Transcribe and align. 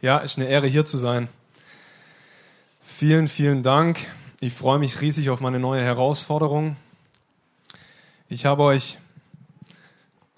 Ja, 0.00 0.18
ist 0.18 0.38
eine 0.38 0.46
Ehre 0.46 0.68
hier 0.68 0.84
zu 0.84 0.96
sein. 0.96 1.28
Vielen, 2.86 3.26
vielen 3.26 3.64
Dank. 3.64 4.06
Ich 4.38 4.52
freue 4.52 4.78
mich 4.78 5.00
riesig 5.00 5.28
auf 5.28 5.40
meine 5.40 5.58
neue 5.58 5.82
Herausforderung. 5.82 6.76
Ich 8.28 8.46
habe 8.46 8.62
euch 8.62 8.98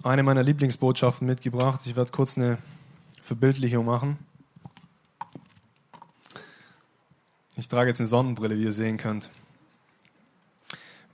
eine 0.03 0.23
meiner 0.23 0.43
Lieblingsbotschaften 0.43 1.27
mitgebracht. 1.27 1.83
Ich 1.85 1.95
werde 1.95 2.11
kurz 2.11 2.39
eine 2.39 2.57
Verbildlichung 3.23 3.85
machen. 3.85 4.19
Ich 7.59 7.69
trage 7.69 7.91
jetzt 7.91 8.01
eine 8.01 8.09
Sonnenbrille, 8.09 8.57
wie 8.57 8.65
ihr 8.65 8.73
sehen 8.73 8.97
könnt. 8.97 9.29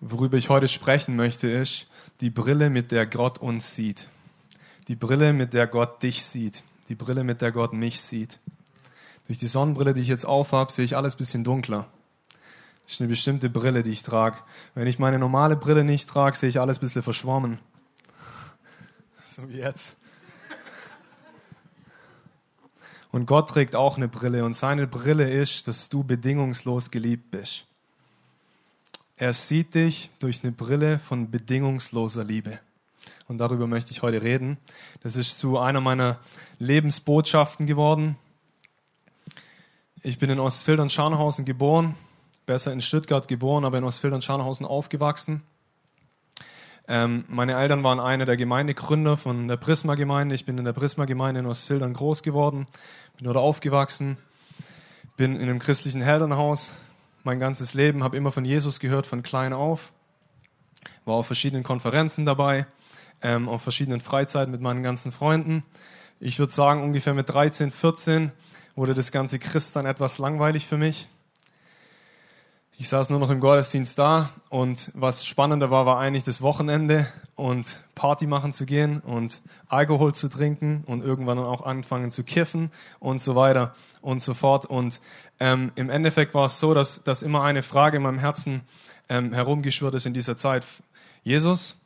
Worüber 0.01 0.37
ich 0.37 0.51
heute 0.51 0.69
sprechen 0.69 1.17
möchte, 1.17 1.49
ist 1.49 1.89
die 2.21 2.31
Brille, 2.31 2.71
mit 2.71 2.93
der 2.93 3.07
Gott 3.07 3.39
uns 3.39 3.75
sieht. 3.75 4.07
Die 4.87 4.95
Brille, 4.95 5.33
mit 5.33 5.53
der 5.53 5.67
Gott 5.67 6.01
dich 6.05 6.23
sieht 6.25 6.63
die 6.89 6.95
Brille, 6.95 7.25
mit 7.25 7.43
der 7.43 7.53
Gott 7.53 7.73
mich 7.73 8.01
sieht. 8.01 8.41
Durch 9.27 9.39
die 9.39 9.47
Sonnenbrille, 9.47 9.95
die 9.95 10.01
ich 10.01 10.09
jetzt 10.09 10.27
aufhab, 10.27 10.71
sehe 10.71 10.85
ich 10.85 10.97
alles 10.97 11.15
ein 11.15 11.19
bisschen 11.19 11.45
dunkler. 11.45 11.89
Das 12.85 12.95
ist 12.95 13.01
eine 13.01 13.09
bestimmte 13.09 13.51
Brille, 13.51 13.83
die 13.83 13.91
ich 13.91 14.05
trage. 14.05 14.39
Wenn 14.75 14.87
ich 14.87 14.99
meine 14.99 15.19
normale 15.19 15.57
Brille 15.57 15.83
nicht 15.83 16.09
trage, 16.09 16.37
sehe 16.37 16.49
ich 16.49 16.61
alles 16.61 16.79
ein 16.79 16.81
bisschen 16.81 17.03
verschwommen. 17.03 17.59
So 19.29 19.49
wie 19.49 19.57
jetzt. 19.57 19.97
Und 23.11 23.27
Gott 23.27 23.49
trägt 23.49 23.75
auch 23.75 23.97
eine 23.97 24.09
Brille 24.09 24.45
und 24.45 24.55
seine 24.55 24.87
Brille 24.87 25.29
ist, 25.29 25.67
dass 25.67 25.89
du 25.89 26.05
bedingungslos 26.05 26.91
geliebt 26.91 27.31
bist. 27.31 27.67
Er 29.17 29.33
sieht 29.33 29.75
dich 29.75 30.11
durch 30.19 30.43
eine 30.43 30.53
Brille 30.53 30.99
von 30.99 31.31
bedingungsloser 31.31 32.23
Liebe 32.23 32.61
und 33.29 33.39
darüber 33.39 33.67
möchte 33.67 33.93
ich 33.93 34.03
heute 34.03 34.23
reden. 34.23 34.59
Das 35.03 35.17
ist 35.17 35.39
zu 35.39 35.59
einer 35.59 35.81
meiner 35.81 36.19
Lebensbotschaften 36.59 37.67
geworden. 37.67 38.17
Ich 40.03 40.19
bin 40.19 40.31
in 40.31 40.39
Ostfildern-Scharnhausen 40.39 41.45
geboren, 41.45 41.97
besser 42.47 42.73
in 42.73 42.81
Stuttgart 42.81 43.27
geboren, 43.27 43.65
aber 43.65 43.79
in 43.79 43.85
Ostfildern-Scharnhausen 43.85 44.65
aufgewachsen. 44.65 45.43
Ähm, 46.89 47.25
meine 47.29 47.55
Eltern 47.55 47.83
waren 47.83 47.99
einer 47.99 48.27
der 48.27 48.37
Gemeindegründer 48.37 49.17
von 49.17 49.49
der 49.49 49.57
Prisma-Gemeinde. 49.57 50.37
Ich 50.37 50.45
bin 50.45 50.57
in 50.57 50.65
der 50.65 50.73
Prisma-Gemeinde 50.73 51.41
in 51.41 51.47
Ostfildern 51.47 51.95
groß 51.95 52.23
geworden, 52.23 52.69
bin 53.17 53.25
dort 53.25 53.37
aufgewachsen, 53.37 54.19
bin 55.17 55.35
in 55.35 55.43
einem 55.43 55.59
christlichen 55.59 56.03
Elternhaus 56.03 56.73
mein 57.25 57.41
ganzes 57.41 57.75
Leben, 57.75 58.05
habe 58.05 58.17
immer 58.17 58.31
von 58.31 58.45
Jesus 58.45 58.79
gehört, 58.79 59.05
von 59.05 59.25
klein 59.25 59.53
auf, 59.53 59.91
war 61.05 61.17
auf 61.17 61.27
verschiedenen 61.27 61.65
Konferenzen 61.65 62.25
dabei, 62.25 62.67
ähm, 63.23 63.49
auf 63.49 63.63
verschiedenen 63.63 64.01
Freizeiten 64.01 64.53
mit 64.53 64.61
meinen 64.61 64.83
ganzen 64.83 65.13
Freunden. 65.13 65.63
Ich 66.21 66.39
würde 66.39 66.53
sagen, 66.53 66.83
ungefähr 66.83 67.15
mit 67.15 67.29
13, 67.29 67.71
14 67.71 68.33
wurde 68.75 68.95
das 68.95 69.13
ganze 69.13 69.39
Christ 69.39 69.77
dann 69.77 69.87
etwas 69.87 70.19
langweilig 70.19 70.67
für 70.67 70.77
mich. 70.77 71.09
Ich 72.79 72.91
saß 72.91 73.09
nur 73.09 73.19
noch 73.19 73.31
im 73.31 73.41
Gottesdienst 73.41 73.99
da 73.99 74.31
und 74.51 74.91
was 74.93 75.25
spannender 75.25 75.71
war, 75.71 75.87
war 75.87 75.99
eigentlich 75.99 76.25
das 76.25 76.43
Wochenende 76.43 77.09
und 77.35 77.81
Party 77.95 78.27
machen 78.27 78.53
zu 78.53 78.67
gehen 78.67 79.01
und 79.01 79.41
Alkohol 79.69 80.15
zu 80.15 80.29
trinken 80.29 80.85
und 80.87 81.03
irgendwann 81.03 81.39
dann 81.39 81.47
auch 81.47 81.65
anfangen 81.65 82.11
zu 82.11 82.23
kiffen 82.23 82.71
und 82.99 83.23
so 83.23 83.35
weiter 83.35 83.75
und 84.03 84.21
so 84.21 84.35
fort. 84.35 84.67
Und 84.67 85.01
ähm, 85.41 85.73
im 85.75 85.89
Endeffekt 85.89 86.35
war 86.35 86.45
es 86.45 86.61
so, 86.61 86.75
dass, 86.75 87.03
dass 87.03 87.23
immer 87.23 87.43
eine 87.43 87.63
Frage 87.63 87.97
in 87.97 88.03
meinem 88.03 88.19
Herzen 88.19 88.61
ähm, 89.09 89.33
herumgeschwirrt 89.33 89.95
ist 89.95 90.05
in 90.05 90.13
dieser 90.13 90.37
Zeit. 90.37 90.67
Jesus, 91.25 91.77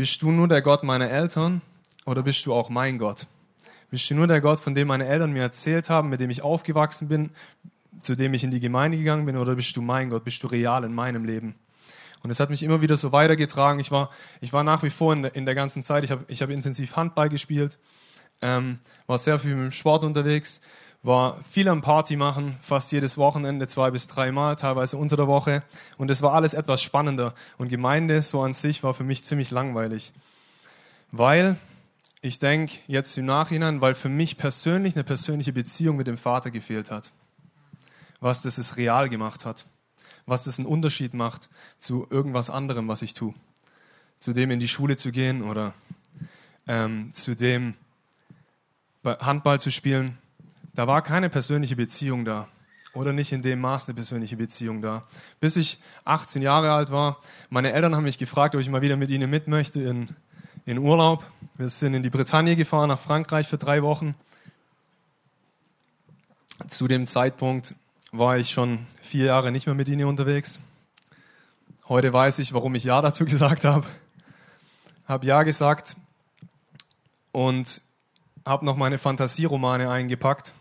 bist 0.00 0.22
du 0.22 0.32
nur 0.32 0.48
der 0.48 0.62
Gott 0.62 0.82
meiner 0.82 1.10
Eltern 1.10 1.60
oder 2.06 2.22
bist 2.22 2.46
du 2.46 2.54
auch 2.54 2.70
mein 2.70 2.96
Gott? 2.96 3.26
Bist 3.90 4.08
du 4.08 4.14
nur 4.14 4.26
der 4.26 4.40
Gott, 4.40 4.58
von 4.58 4.74
dem 4.74 4.88
meine 4.88 5.04
Eltern 5.04 5.30
mir 5.30 5.42
erzählt 5.42 5.90
haben, 5.90 6.08
mit 6.08 6.22
dem 6.22 6.30
ich 6.30 6.40
aufgewachsen 6.40 7.08
bin, 7.08 7.32
zu 8.00 8.14
dem 8.14 8.32
ich 8.32 8.42
in 8.42 8.50
die 8.50 8.60
Gemeinde 8.60 8.96
gegangen 8.96 9.26
bin, 9.26 9.36
oder 9.36 9.56
bist 9.56 9.76
du 9.76 9.82
mein 9.82 10.08
Gott? 10.08 10.24
Bist 10.24 10.42
du 10.42 10.46
real 10.46 10.84
in 10.84 10.94
meinem 10.94 11.26
Leben? 11.26 11.54
Und 12.22 12.30
es 12.30 12.40
hat 12.40 12.48
mich 12.48 12.62
immer 12.62 12.80
wieder 12.80 12.96
so 12.96 13.12
weitergetragen. 13.12 13.78
Ich 13.78 13.90
war, 13.90 14.08
ich 14.40 14.54
war 14.54 14.64
nach 14.64 14.82
wie 14.82 14.88
vor 14.88 15.12
in 15.12 15.20
der, 15.20 15.34
in 15.34 15.44
der 15.44 15.54
ganzen 15.54 15.84
Zeit, 15.84 16.02
ich 16.02 16.10
habe 16.10 16.24
ich 16.28 16.40
hab 16.40 16.48
intensiv 16.48 16.96
Handball 16.96 17.28
gespielt, 17.28 17.78
ähm, 18.40 18.78
war 19.06 19.18
sehr 19.18 19.38
viel 19.38 19.54
mit 19.54 19.64
dem 19.66 19.72
Sport 19.72 20.04
unterwegs, 20.04 20.62
war 21.02 21.42
viel 21.44 21.68
am 21.68 21.80
Party 21.80 22.16
machen, 22.16 22.58
fast 22.60 22.92
jedes 22.92 23.16
Wochenende, 23.16 23.66
zwei 23.66 23.90
bis 23.90 24.06
dreimal, 24.06 24.56
teilweise 24.56 24.98
unter 24.98 25.16
der 25.16 25.26
Woche. 25.26 25.62
Und 25.96 26.10
es 26.10 26.20
war 26.20 26.34
alles 26.34 26.52
etwas 26.52 26.82
spannender. 26.82 27.34
Und 27.56 27.68
Gemeinde 27.68 28.20
so 28.22 28.42
an 28.42 28.52
sich 28.52 28.82
war 28.82 28.92
für 28.92 29.04
mich 29.04 29.24
ziemlich 29.24 29.50
langweilig. 29.50 30.12
Weil, 31.10 31.56
ich 32.20 32.38
denke 32.38 32.74
jetzt 32.86 33.16
im 33.16 33.24
Nachhinein, 33.24 33.80
weil 33.80 33.94
für 33.94 34.10
mich 34.10 34.36
persönlich 34.36 34.94
eine 34.94 35.04
persönliche 35.04 35.54
Beziehung 35.54 35.96
mit 35.96 36.06
dem 36.06 36.18
Vater 36.18 36.50
gefehlt 36.50 36.90
hat. 36.90 37.12
Was 38.20 38.42
das 38.42 38.58
es 38.58 38.76
real 38.76 39.08
gemacht 39.08 39.46
hat. 39.46 39.64
Was 40.26 40.44
das 40.44 40.58
einen 40.58 40.68
Unterschied 40.68 41.14
macht 41.14 41.48
zu 41.78 42.06
irgendwas 42.10 42.50
anderem, 42.50 42.88
was 42.88 43.00
ich 43.00 43.14
tue. 43.14 43.32
Zu 44.18 44.34
dem 44.34 44.50
in 44.50 44.60
die 44.60 44.68
Schule 44.68 44.98
zu 44.98 45.12
gehen 45.12 45.42
oder 45.42 45.72
ähm, 46.68 47.10
zu 47.14 47.34
dem 47.34 47.72
Handball 49.02 49.58
zu 49.58 49.70
spielen 49.70 50.18
da 50.74 50.86
war 50.86 51.02
keine 51.02 51.30
persönliche 51.30 51.76
Beziehung 51.76 52.24
da. 52.24 52.48
Oder 52.92 53.12
nicht 53.12 53.32
in 53.32 53.42
dem 53.42 53.60
Maß 53.60 53.88
eine 53.88 53.94
persönliche 53.94 54.36
Beziehung 54.36 54.82
da. 54.82 55.04
Bis 55.38 55.56
ich 55.56 55.78
18 56.04 56.42
Jahre 56.42 56.72
alt 56.72 56.90
war, 56.90 57.18
meine 57.48 57.72
Eltern 57.72 57.94
haben 57.94 58.04
mich 58.04 58.18
gefragt, 58.18 58.54
ob 58.54 58.60
ich 58.60 58.68
mal 58.68 58.82
wieder 58.82 58.96
mit 58.96 59.10
ihnen 59.10 59.30
mit 59.30 59.46
möchte 59.46 59.80
in, 59.80 60.08
in 60.66 60.78
Urlaub. 60.78 61.24
Wir 61.56 61.68
sind 61.68 61.94
in 61.94 62.02
die 62.02 62.10
Bretagne 62.10 62.56
gefahren, 62.56 62.88
nach 62.88 62.98
Frankreich 62.98 63.46
für 63.46 63.58
drei 63.58 63.82
Wochen. 63.82 64.16
Zu 66.68 66.88
dem 66.88 67.06
Zeitpunkt 67.06 67.74
war 68.10 68.38
ich 68.38 68.50
schon 68.50 68.86
vier 69.02 69.26
Jahre 69.26 69.52
nicht 69.52 69.66
mehr 69.66 69.76
mit 69.76 69.88
ihnen 69.88 70.06
unterwegs. 70.06 70.58
Heute 71.88 72.12
weiß 72.12 72.40
ich, 72.40 72.52
warum 72.52 72.74
ich 72.74 72.84
Ja 72.84 73.00
dazu 73.02 73.24
gesagt 73.26 73.64
habe. 73.64 73.86
Habe 75.06 75.26
Ja 75.26 75.44
gesagt 75.44 75.94
und 77.30 77.80
habe 78.44 78.64
noch 78.64 78.76
meine 78.76 78.98
Fantasieromane 78.98 79.88
eingepackt 79.90 80.54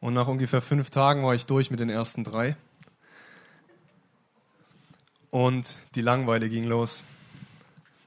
und 0.00 0.14
nach 0.14 0.28
ungefähr 0.28 0.60
fünf 0.60 0.90
Tagen 0.90 1.24
war 1.24 1.34
ich 1.34 1.46
durch 1.46 1.70
mit 1.70 1.80
den 1.80 1.90
ersten 1.90 2.24
drei. 2.24 2.56
Und 5.30 5.76
die 5.94 6.00
Langweile 6.00 6.48
ging 6.48 6.64
los. 6.64 7.02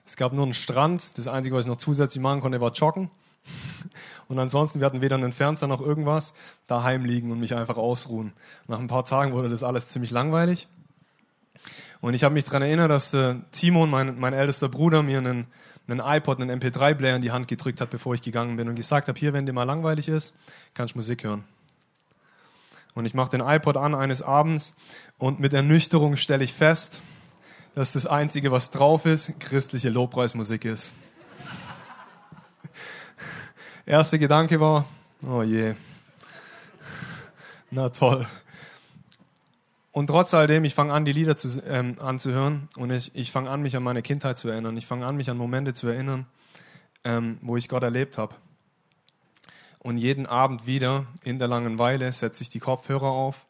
Es 0.05 0.15
gab 0.15 0.33
nur 0.33 0.43
einen 0.43 0.53
Strand. 0.53 1.17
Das 1.17 1.27
Einzige, 1.27 1.55
was 1.55 1.65
ich 1.65 1.69
noch 1.69 1.77
zusätzlich 1.77 2.21
machen 2.21 2.41
konnte, 2.41 2.61
war 2.61 2.71
joggen. 2.71 3.11
Und 4.27 4.39
ansonsten, 4.39 4.79
wir 4.79 4.85
hatten 4.85 5.01
weder 5.01 5.15
einen 5.15 5.33
Fernseher 5.33 5.67
noch 5.67 5.81
irgendwas. 5.81 6.33
Daheim 6.67 7.05
liegen 7.05 7.31
und 7.31 7.39
mich 7.39 7.53
einfach 7.53 7.75
ausruhen. 7.75 8.31
Nach 8.67 8.79
ein 8.79 8.87
paar 8.87 9.03
Tagen 9.03 9.33
wurde 9.33 9.49
das 9.49 9.61
alles 9.61 9.89
ziemlich 9.89 10.11
langweilig. 10.11 10.67
Und 11.99 12.13
ich 12.13 12.23
habe 12.23 12.33
mich 12.33 12.45
daran 12.45 12.61
erinnert, 12.61 12.89
dass 12.89 13.13
äh, 13.13 13.35
Timon, 13.51 13.89
mein, 13.89 14.17
mein 14.19 14.33
ältester 14.33 14.69
Bruder, 14.69 15.03
mir 15.03 15.17
einen, 15.17 15.47
einen 15.87 15.99
iPod, 15.99 16.41
einen 16.41 16.61
MP3-Player 16.61 17.15
in 17.15 17.21
die 17.21 17.31
Hand 17.31 17.47
gedrückt 17.47 17.81
hat, 17.81 17.89
bevor 17.89 18.13
ich 18.13 18.21
gegangen 18.21 18.55
bin 18.55 18.69
und 18.69 18.75
gesagt 18.75 19.07
habe, 19.07 19.19
hier, 19.19 19.33
wenn 19.33 19.45
dir 19.45 19.53
mal 19.53 19.65
langweilig 19.65 20.07
ist, 20.07 20.33
kannst 20.73 20.95
du 20.95 20.99
Musik 20.99 21.25
hören. 21.25 21.43
Und 22.93 23.05
ich 23.05 23.13
mache 23.13 23.31
den 23.31 23.41
iPod 23.41 23.77
an 23.77 23.95
eines 23.95 24.21
Abends 24.21 24.75
und 25.17 25.39
mit 25.39 25.53
Ernüchterung 25.53 26.17
stelle 26.17 26.43
ich 26.43 26.53
fest, 26.53 27.01
dass 27.73 27.93
das 27.93 28.05
Einzige, 28.05 28.51
was 28.51 28.71
drauf 28.71 29.05
ist, 29.05 29.39
christliche 29.39 29.89
Lobpreismusik 29.89 30.65
ist. 30.65 30.91
Erster 33.85 34.17
Gedanke 34.17 34.59
war, 34.59 34.85
oh 35.25 35.41
je, 35.41 35.75
na 37.73 37.89
toll. 37.89 38.27
Und 39.93 40.07
trotz 40.07 40.33
alledem, 40.33 40.65
ich 40.65 40.75
fange 40.75 40.93
an, 40.93 41.05
die 41.05 41.13
Lieder 41.13 41.37
zu, 41.37 41.61
ähm, 41.65 41.97
anzuhören 41.99 42.67
und 42.77 42.91
ich, 42.91 43.15
ich 43.15 43.31
fange 43.31 43.49
an, 43.49 43.61
mich 43.61 43.75
an 43.75 43.83
meine 43.83 44.01
Kindheit 44.01 44.37
zu 44.37 44.49
erinnern. 44.49 44.75
Ich 44.75 44.85
fange 44.85 45.05
an, 45.05 45.15
mich 45.15 45.29
an 45.29 45.37
Momente 45.37 45.73
zu 45.73 45.87
erinnern, 45.87 46.25
ähm, 47.03 47.37
wo 47.41 47.55
ich 47.55 47.69
Gott 47.69 47.83
erlebt 47.83 48.17
habe. 48.17 48.35
Und 49.83 49.97
jeden 49.97 50.27
Abend 50.27 50.67
wieder 50.67 51.07
in 51.23 51.39
der 51.39 51.47
langen 51.47 51.79
Weile 51.79 52.13
setze 52.13 52.43
ich 52.43 52.49
die 52.49 52.59
Kopfhörer 52.59 53.07
auf 53.07 53.47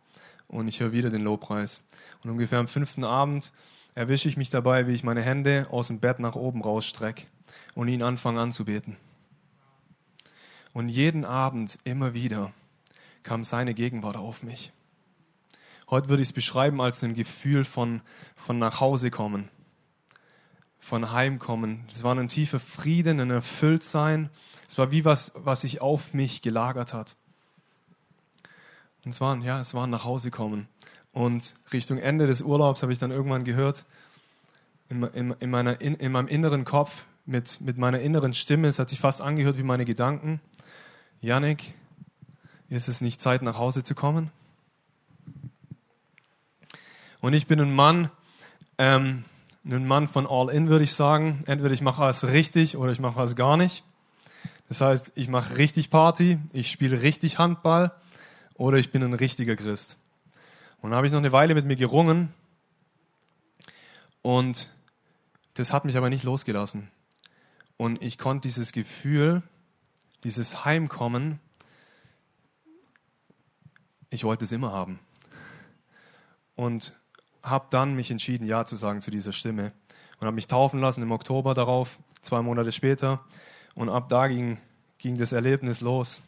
und 0.48 0.70
ich 0.70 0.80
höre 0.80 0.94
wieder 0.94 1.10
den 1.10 1.24
Lobpreis. 1.24 1.82
Und 2.24 2.30
ungefähr 2.30 2.60
am 2.60 2.70
fünften 2.70 3.04
Abend 3.04 3.52
erwische 3.96 4.30
ich 4.30 4.38
mich 4.38 4.50
dabei, 4.50 4.88
wie 4.88 4.94
ich 4.94 5.04
meine 5.04 5.22
Hände 5.22 5.68
aus 5.72 5.88
dem 5.88 6.00
Bett 6.00 6.20
nach 6.20 6.36
oben 6.36 6.62
rausstrecke 6.62 7.26
und 7.76 7.90
ihn 7.90 8.02
anfange 8.02 8.40
anzubeten. 8.40 8.96
Und 10.72 10.88
jeden 10.88 11.26
Abend 11.26 11.78
immer 11.84 12.14
wieder 12.14 12.54
kam 13.24 13.44
seine 13.44 13.74
Gegenwart 13.74 14.16
auf 14.16 14.42
mich. 14.42 14.72
Heute 15.90 16.08
würde 16.08 16.24
ich 16.24 16.30
es 16.30 16.34
beschreiben 16.34 16.80
als 16.80 17.04
ein 17.04 17.14
Gefühl 17.14 17.66
von, 17.66 18.00
von 18.38 18.58
nach 18.58 18.80
Hause 18.80 19.12
kommen, 19.12 19.50
von 20.82 21.12
Heimkommen. 21.12 21.86
Es 21.90 22.04
war 22.04 22.18
ein 22.18 22.28
tiefer 22.28 22.60
Frieden, 22.60 23.22
ein 23.22 23.30
Erfülltsein, 23.30 24.30
es 24.68 24.78
war 24.78 24.92
wie 24.92 25.06
was, 25.06 25.32
was 25.36 25.62
sich 25.62 25.82
auf 25.82 26.14
mich 26.14 26.42
gelagert 26.42 26.94
hat. 26.94 27.16
Und 29.06 29.12
es 29.12 29.22
waren, 29.22 29.42
ja, 29.42 29.60
es 29.60 29.74
war 29.74 29.88
nach 29.88 30.04
Hause 30.04 30.32
kommen. 30.32 30.68
Und 31.14 31.56
Richtung 31.72 31.98
Ende 31.98 32.28
des 32.28 32.42
Urlaubs 32.42 32.82
habe 32.82 32.92
ich 32.92 33.00
dann 33.00 33.12
irgendwann 33.12 33.44
gehört, 33.44 33.86
in, 34.90 35.04
in, 35.04 35.36
in, 35.40 35.50
meiner, 35.50 35.80
in, 35.80 35.96
in 35.96 36.12
meinem 36.12 36.28
inneren 36.28 36.66
Kopf, 36.66 37.06
mit, 37.26 37.62
mit 37.62 37.78
meiner 37.78 38.00
inneren 38.00 38.34
Stimme, 38.34 38.68
es 38.68 38.80
hat 38.80 38.90
sich 38.90 39.00
fast 39.00 39.22
angehört 39.22 39.58
wie 39.58 39.64
meine 39.64 39.86
Gedanken. 39.86 40.42
Janik, 41.22 41.74
Ist 42.70 42.88
es 42.88 43.02
nicht 43.02 43.22
Zeit, 43.22 43.42
nach 43.42 43.58
Hause 43.58 43.84
zu 43.84 43.94
kommen? 43.94 44.32
Und 47.20 47.34
ich 47.34 47.46
bin 47.46 47.60
ein 47.60 47.74
Mann, 47.76 48.10
ähm, 48.78 49.24
ein 49.64 49.88
Mann 49.88 50.08
von 50.08 50.28
All-In, 50.28 50.70
würde 50.70 50.84
ich 50.84 50.94
sagen. 50.94 51.44
Entweder 51.46 51.74
ich 51.74 51.82
mache 51.82 52.02
was 52.02 52.24
richtig 52.26 52.78
oder 52.78 52.92
ich 52.92 53.00
mache 53.00 53.16
was 53.16 53.36
gar 53.36 53.58
nicht. 53.58 53.84
Das 54.68 54.82
heißt, 54.82 55.12
ich 55.16 55.28
mache 55.28 55.58
richtig 55.58 55.90
Party, 55.90 56.40
ich 56.54 56.72
spiele 56.72 57.02
richtig 57.02 57.38
Handball 57.38 57.92
oder 58.56 58.78
ich 58.78 58.92
bin 58.92 59.04
ein 59.04 59.14
richtiger 59.14 59.56
Christ. 59.56 59.98
Und 60.82 60.92
dann 60.92 60.98
habe 60.98 61.08
ich 61.08 61.14
noch 61.14 61.20
eine 61.20 61.32
Weile 61.32 61.54
mit 61.56 61.66
mir 61.66 61.76
gerungen 61.76 62.34
und 64.22 64.70
das 65.56 65.74
hat 65.74 65.86
mich 65.86 65.98
aber 65.98 66.10
nicht 66.10 66.24
losgelassen. 66.24 66.90
Und 67.78 68.02
ich 68.02 68.18
konnte 68.18 68.48
dieses 68.48 68.72
Gefühl, 68.72 69.44
dieses 70.24 70.66
Heimkommen, 70.66 71.40
ich 74.10 74.24
wollte 74.24 74.46
es 74.46 74.52
immer 74.52 74.72
haben. 74.72 75.00
Und 76.56 76.94
habe 77.44 77.68
dann 77.70 77.96
mich 77.96 78.12
entschieden, 78.12 78.46
Ja 78.46 78.66
zu 78.66 78.76
sagen 78.76 79.02
zu 79.02 79.12
dieser 79.12 79.32
Stimme. 79.32 79.74
Und 80.20 80.28
habe 80.28 80.36
mich 80.36 80.48
taufen 80.48 80.80
lassen 80.80 81.02
im 81.02 81.12
Oktober 81.12 81.54
darauf, 81.54 81.98
zwei 82.22 82.42
Monate 82.42 82.72
später. 82.72 83.26
Und 83.74 83.90
ab 83.90 84.10
da 84.10 84.28
ging, 84.28 84.58
ging 84.98 85.18
das 85.18 85.32
Erlebnis 85.32 85.82
los. 85.82 86.22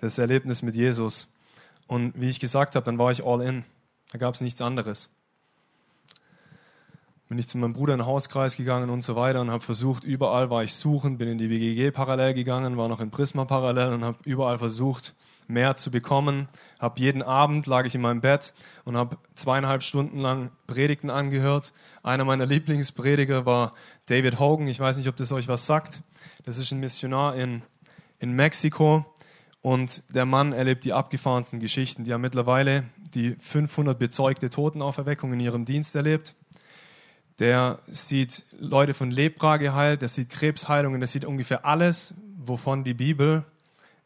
Das 0.00 0.16
Erlebnis 0.16 0.62
mit 0.62 0.74
Jesus. 0.74 1.28
Und 1.86 2.18
wie 2.18 2.30
ich 2.30 2.40
gesagt 2.40 2.74
habe, 2.74 2.86
dann 2.86 2.98
war 2.98 3.10
ich 3.10 3.24
all 3.24 3.42
in. 3.42 3.64
Da 4.12 4.18
gab 4.18 4.34
es 4.34 4.40
nichts 4.40 4.62
anderes. 4.62 5.10
Bin 7.30 7.38
ich 7.38 7.46
zu 7.46 7.58
meinem 7.58 7.74
Bruder 7.74 7.92
in 7.92 8.00
den 8.00 8.06
Hauskreis 8.06 8.56
gegangen 8.56 8.90
und 8.90 9.02
so 9.02 9.14
weiter 9.14 9.40
und 9.40 9.52
habe 9.52 9.62
versucht, 9.62 10.02
überall 10.02 10.50
war 10.50 10.64
ich 10.64 10.74
suchen, 10.74 11.16
bin 11.16 11.28
in 11.28 11.38
die 11.38 11.48
WGG 11.48 11.92
parallel 11.92 12.34
gegangen, 12.34 12.76
war 12.76 12.88
noch 12.88 12.98
in 12.98 13.12
Prisma 13.12 13.44
parallel 13.44 13.92
und 13.92 14.04
habe 14.04 14.18
überall 14.24 14.58
versucht, 14.58 15.14
mehr 15.46 15.76
zu 15.76 15.92
bekommen. 15.92 16.48
Hab 16.80 16.98
jeden 16.98 17.22
Abend 17.22 17.68
lag 17.68 17.86
ich 17.86 17.94
in 17.94 18.00
meinem 18.00 18.20
Bett 18.20 18.52
und 18.84 18.96
habe 18.96 19.16
zweieinhalb 19.36 19.84
Stunden 19.84 20.18
lang 20.18 20.50
Predigten 20.66 21.08
angehört. 21.08 21.72
Einer 22.02 22.24
meiner 22.24 22.46
Lieblingsprediger 22.46 23.46
war 23.46 23.70
David 24.06 24.40
Hogan. 24.40 24.66
Ich 24.66 24.80
weiß 24.80 24.96
nicht, 24.96 25.08
ob 25.08 25.14
das 25.14 25.30
euch 25.30 25.46
was 25.46 25.66
sagt. 25.66 26.02
Das 26.42 26.58
ist 26.58 26.72
ein 26.72 26.80
Missionar 26.80 27.36
in, 27.36 27.62
in 28.18 28.32
Mexiko 28.32 29.06
und 29.62 30.02
der 30.12 30.26
Mann 30.26 30.52
erlebt 30.52 30.84
die 30.84 30.92
abgefahrensten 30.92 31.60
Geschichten. 31.60 32.02
Die 32.02 32.12
haben 32.12 32.22
mittlerweile 32.22 32.86
die 33.14 33.36
500 33.36 33.96
bezeugte 33.96 34.50
Totenauferweckung 34.50 35.32
in 35.32 35.38
ihrem 35.38 35.64
Dienst 35.64 35.94
erlebt. 35.94 36.34
Der 37.40 37.78
sieht 37.88 38.44
Leute 38.58 38.92
von 38.92 39.10
Lepra 39.10 39.56
geheilt, 39.56 40.02
der 40.02 40.08
sieht 40.10 40.28
Krebsheilungen, 40.28 41.00
der 41.00 41.08
sieht 41.08 41.24
ungefähr 41.24 41.64
alles, 41.64 42.12
wovon 42.36 42.84
die 42.84 42.92
Bibel 42.92 43.44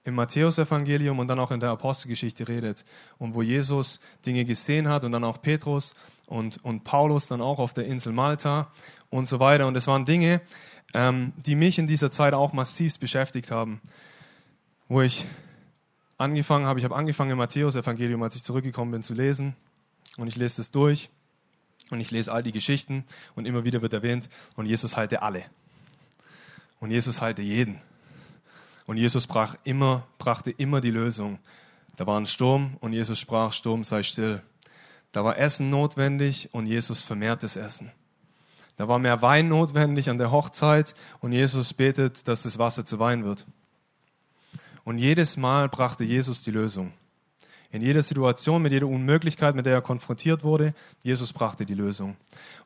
im 0.04 0.14
Matthäusevangelium 0.14 1.18
und 1.18 1.26
dann 1.26 1.40
auch 1.40 1.50
in 1.50 1.58
der 1.58 1.70
Apostelgeschichte 1.70 2.46
redet. 2.46 2.84
Und 3.18 3.34
wo 3.34 3.42
Jesus 3.42 3.98
Dinge 4.24 4.44
gesehen 4.44 4.88
hat 4.88 5.04
und 5.04 5.10
dann 5.10 5.24
auch 5.24 5.42
Petrus 5.42 5.96
und, 6.26 6.64
und 6.64 6.84
Paulus 6.84 7.26
dann 7.26 7.40
auch 7.40 7.58
auf 7.58 7.74
der 7.74 7.86
Insel 7.86 8.12
Malta 8.12 8.70
und 9.10 9.26
so 9.26 9.40
weiter. 9.40 9.66
Und 9.66 9.76
es 9.76 9.88
waren 9.88 10.04
Dinge, 10.04 10.40
ähm, 10.94 11.32
die 11.36 11.56
mich 11.56 11.80
in 11.80 11.88
dieser 11.88 12.12
Zeit 12.12 12.34
auch 12.34 12.52
massiv 12.52 13.00
beschäftigt 13.00 13.50
haben, 13.50 13.80
wo 14.86 15.00
ich 15.00 15.26
angefangen 16.18 16.66
habe, 16.66 16.78
ich 16.78 16.84
habe 16.84 16.94
angefangen 16.94 17.32
im 17.32 17.38
Matthäusevangelium, 17.38 18.22
als 18.22 18.36
ich 18.36 18.44
zurückgekommen 18.44 18.92
bin, 18.92 19.02
zu 19.02 19.12
lesen. 19.12 19.56
Und 20.18 20.28
ich 20.28 20.36
lese 20.36 20.60
es 20.60 20.70
durch 20.70 21.10
und 21.90 22.00
ich 22.00 22.10
lese 22.10 22.32
all 22.32 22.42
die 22.42 22.52
Geschichten 22.52 23.04
und 23.34 23.46
immer 23.46 23.64
wieder 23.64 23.82
wird 23.82 23.92
erwähnt 23.92 24.28
und 24.56 24.66
Jesus 24.66 24.96
halte 24.96 25.22
alle 25.22 25.44
und 26.80 26.90
Jesus 26.90 27.20
halte 27.20 27.42
jeden 27.42 27.80
und 28.86 28.96
Jesus 28.96 29.26
brach 29.26 29.56
immer, 29.64 30.06
brachte 30.18 30.50
immer 30.50 30.80
die 30.80 30.90
Lösung. 30.90 31.38
Da 31.96 32.06
war 32.06 32.20
ein 32.20 32.26
Sturm 32.26 32.76
und 32.80 32.92
Jesus 32.92 33.18
sprach, 33.18 33.52
Sturm 33.52 33.84
sei 33.84 34.02
still. 34.02 34.42
Da 35.12 35.24
war 35.24 35.38
Essen 35.38 35.70
notwendig 35.70 36.48
und 36.52 36.66
Jesus 36.66 37.00
vermehrt 37.00 37.42
das 37.42 37.56
Essen. 37.56 37.92
Da 38.76 38.88
war 38.88 38.98
mehr 38.98 39.22
Wein 39.22 39.48
notwendig 39.48 40.10
an 40.10 40.18
der 40.18 40.32
Hochzeit 40.32 40.94
und 41.20 41.32
Jesus 41.32 41.72
betet, 41.72 42.26
dass 42.26 42.42
das 42.42 42.58
Wasser 42.58 42.84
zu 42.84 42.98
Wein 42.98 43.24
wird. 43.24 43.46
Und 44.82 44.98
jedes 44.98 45.36
Mal 45.36 45.68
brachte 45.68 46.04
Jesus 46.04 46.42
die 46.42 46.50
Lösung. 46.50 46.92
In 47.74 47.82
jeder 47.82 48.02
Situation, 48.02 48.62
mit 48.62 48.70
jeder 48.70 48.86
Unmöglichkeit, 48.86 49.56
mit 49.56 49.66
der 49.66 49.72
er 49.72 49.82
konfrontiert 49.82 50.44
wurde, 50.44 50.74
Jesus 51.02 51.32
brachte 51.32 51.66
die 51.66 51.74
Lösung. 51.74 52.16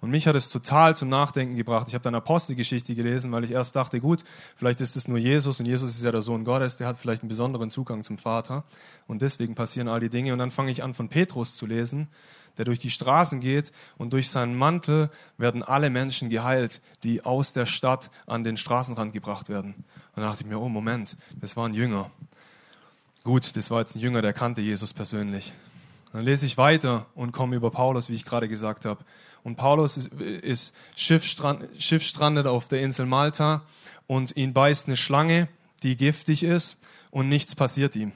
Und 0.02 0.10
mich 0.10 0.26
hat 0.26 0.36
es 0.36 0.50
total 0.50 0.94
zum 0.94 1.08
Nachdenken 1.08 1.56
gebracht. 1.56 1.88
Ich 1.88 1.94
habe 1.94 2.04
dann 2.04 2.14
Apostelgeschichte 2.14 2.94
gelesen, 2.94 3.32
weil 3.32 3.42
ich 3.42 3.52
erst 3.52 3.74
dachte, 3.74 4.00
gut, 4.00 4.22
vielleicht 4.54 4.82
ist 4.82 4.96
es 4.96 5.08
nur 5.08 5.16
Jesus 5.16 5.60
und 5.60 5.66
Jesus 5.66 5.94
ist 5.94 6.04
ja 6.04 6.12
der 6.12 6.20
Sohn 6.20 6.44
Gottes, 6.44 6.76
der 6.76 6.88
hat 6.88 6.98
vielleicht 6.98 7.22
einen 7.22 7.30
besonderen 7.30 7.70
Zugang 7.70 8.02
zum 8.02 8.18
Vater 8.18 8.64
und 9.06 9.22
deswegen 9.22 9.54
passieren 9.54 9.88
all 9.88 10.00
die 10.00 10.10
Dinge. 10.10 10.34
Und 10.34 10.40
dann 10.40 10.50
fange 10.50 10.72
ich 10.72 10.84
an, 10.84 10.92
von 10.92 11.08
Petrus 11.08 11.56
zu 11.56 11.64
lesen, 11.64 12.08
der 12.58 12.66
durch 12.66 12.78
die 12.78 12.90
Straßen 12.90 13.40
geht 13.40 13.72
und 13.96 14.12
durch 14.12 14.28
seinen 14.28 14.56
Mantel 14.56 15.08
werden 15.38 15.62
alle 15.62 15.88
Menschen 15.88 16.28
geheilt, 16.28 16.82
die 17.02 17.24
aus 17.24 17.54
der 17.54 17.64
Stadt 17.64 18.10
an 18.26 18.44
den 18.44 18.58
Straßenrand 18.58 19.14
gebracht 19.14 19.48
werden. 19.48 19.72
Und 19.74 20.16
dann 20.16 20.24
dachte 20.24 20.42
ich 20.42 20.50
mir, 20.50 20.60
oh 20.60 20.68
Moment, 20.68 21.16
das 21.40 21.56
waren 21.56 21.72
Jünger. 21.72 22.10
Gut, 23.28 23.58
das 23.58 23.70
war 23.70 23.80
jetzt 23.80 23.94
ein 23.94 23.98
Jünger, 23.98 24.22
der 24.22 24.32
kannte 24.32 24.62
Jesus 24.62 24.94
persönlich. 24.94 25.52
Dann 26.14 26.24
lese 26.24 26.46
ich 26.46 26.56
weiter 26.56 27.04
und 27.14 27.32
komme 27.32 27.56
über 27.56 27.70
Paulus, 27.70 28.08
wie 28.08 28.14
ich 28.14 28.24
gerade 28.24 28.48
gesagt 28.48 28.86
habe. 28.86 29.04
Und 29.44 29.56
Paulus 29.56 29.98
ist, 29.98 30.06
ist 30.14 30.74
Schiffstrand, 30.96 31.68
schiffstrandet 31.78 32.46
auf 32.46 32.68
der 32.68 32.80
Insel 32.80 33.04
Malta 33.04 33.66
und 34.06 34.34
ihn 34.38 34.54
beißt 34.54 34.86
eine 34.86 34.96
Schlange, 34.96 35.46
die 35.82 35.98
giftig 35.98 36.42
ist 36.42 36.78
und 37.10 37.28
nichts 37.28 37.54
passiert 37.54 37.96
ihm. 37.96 38.12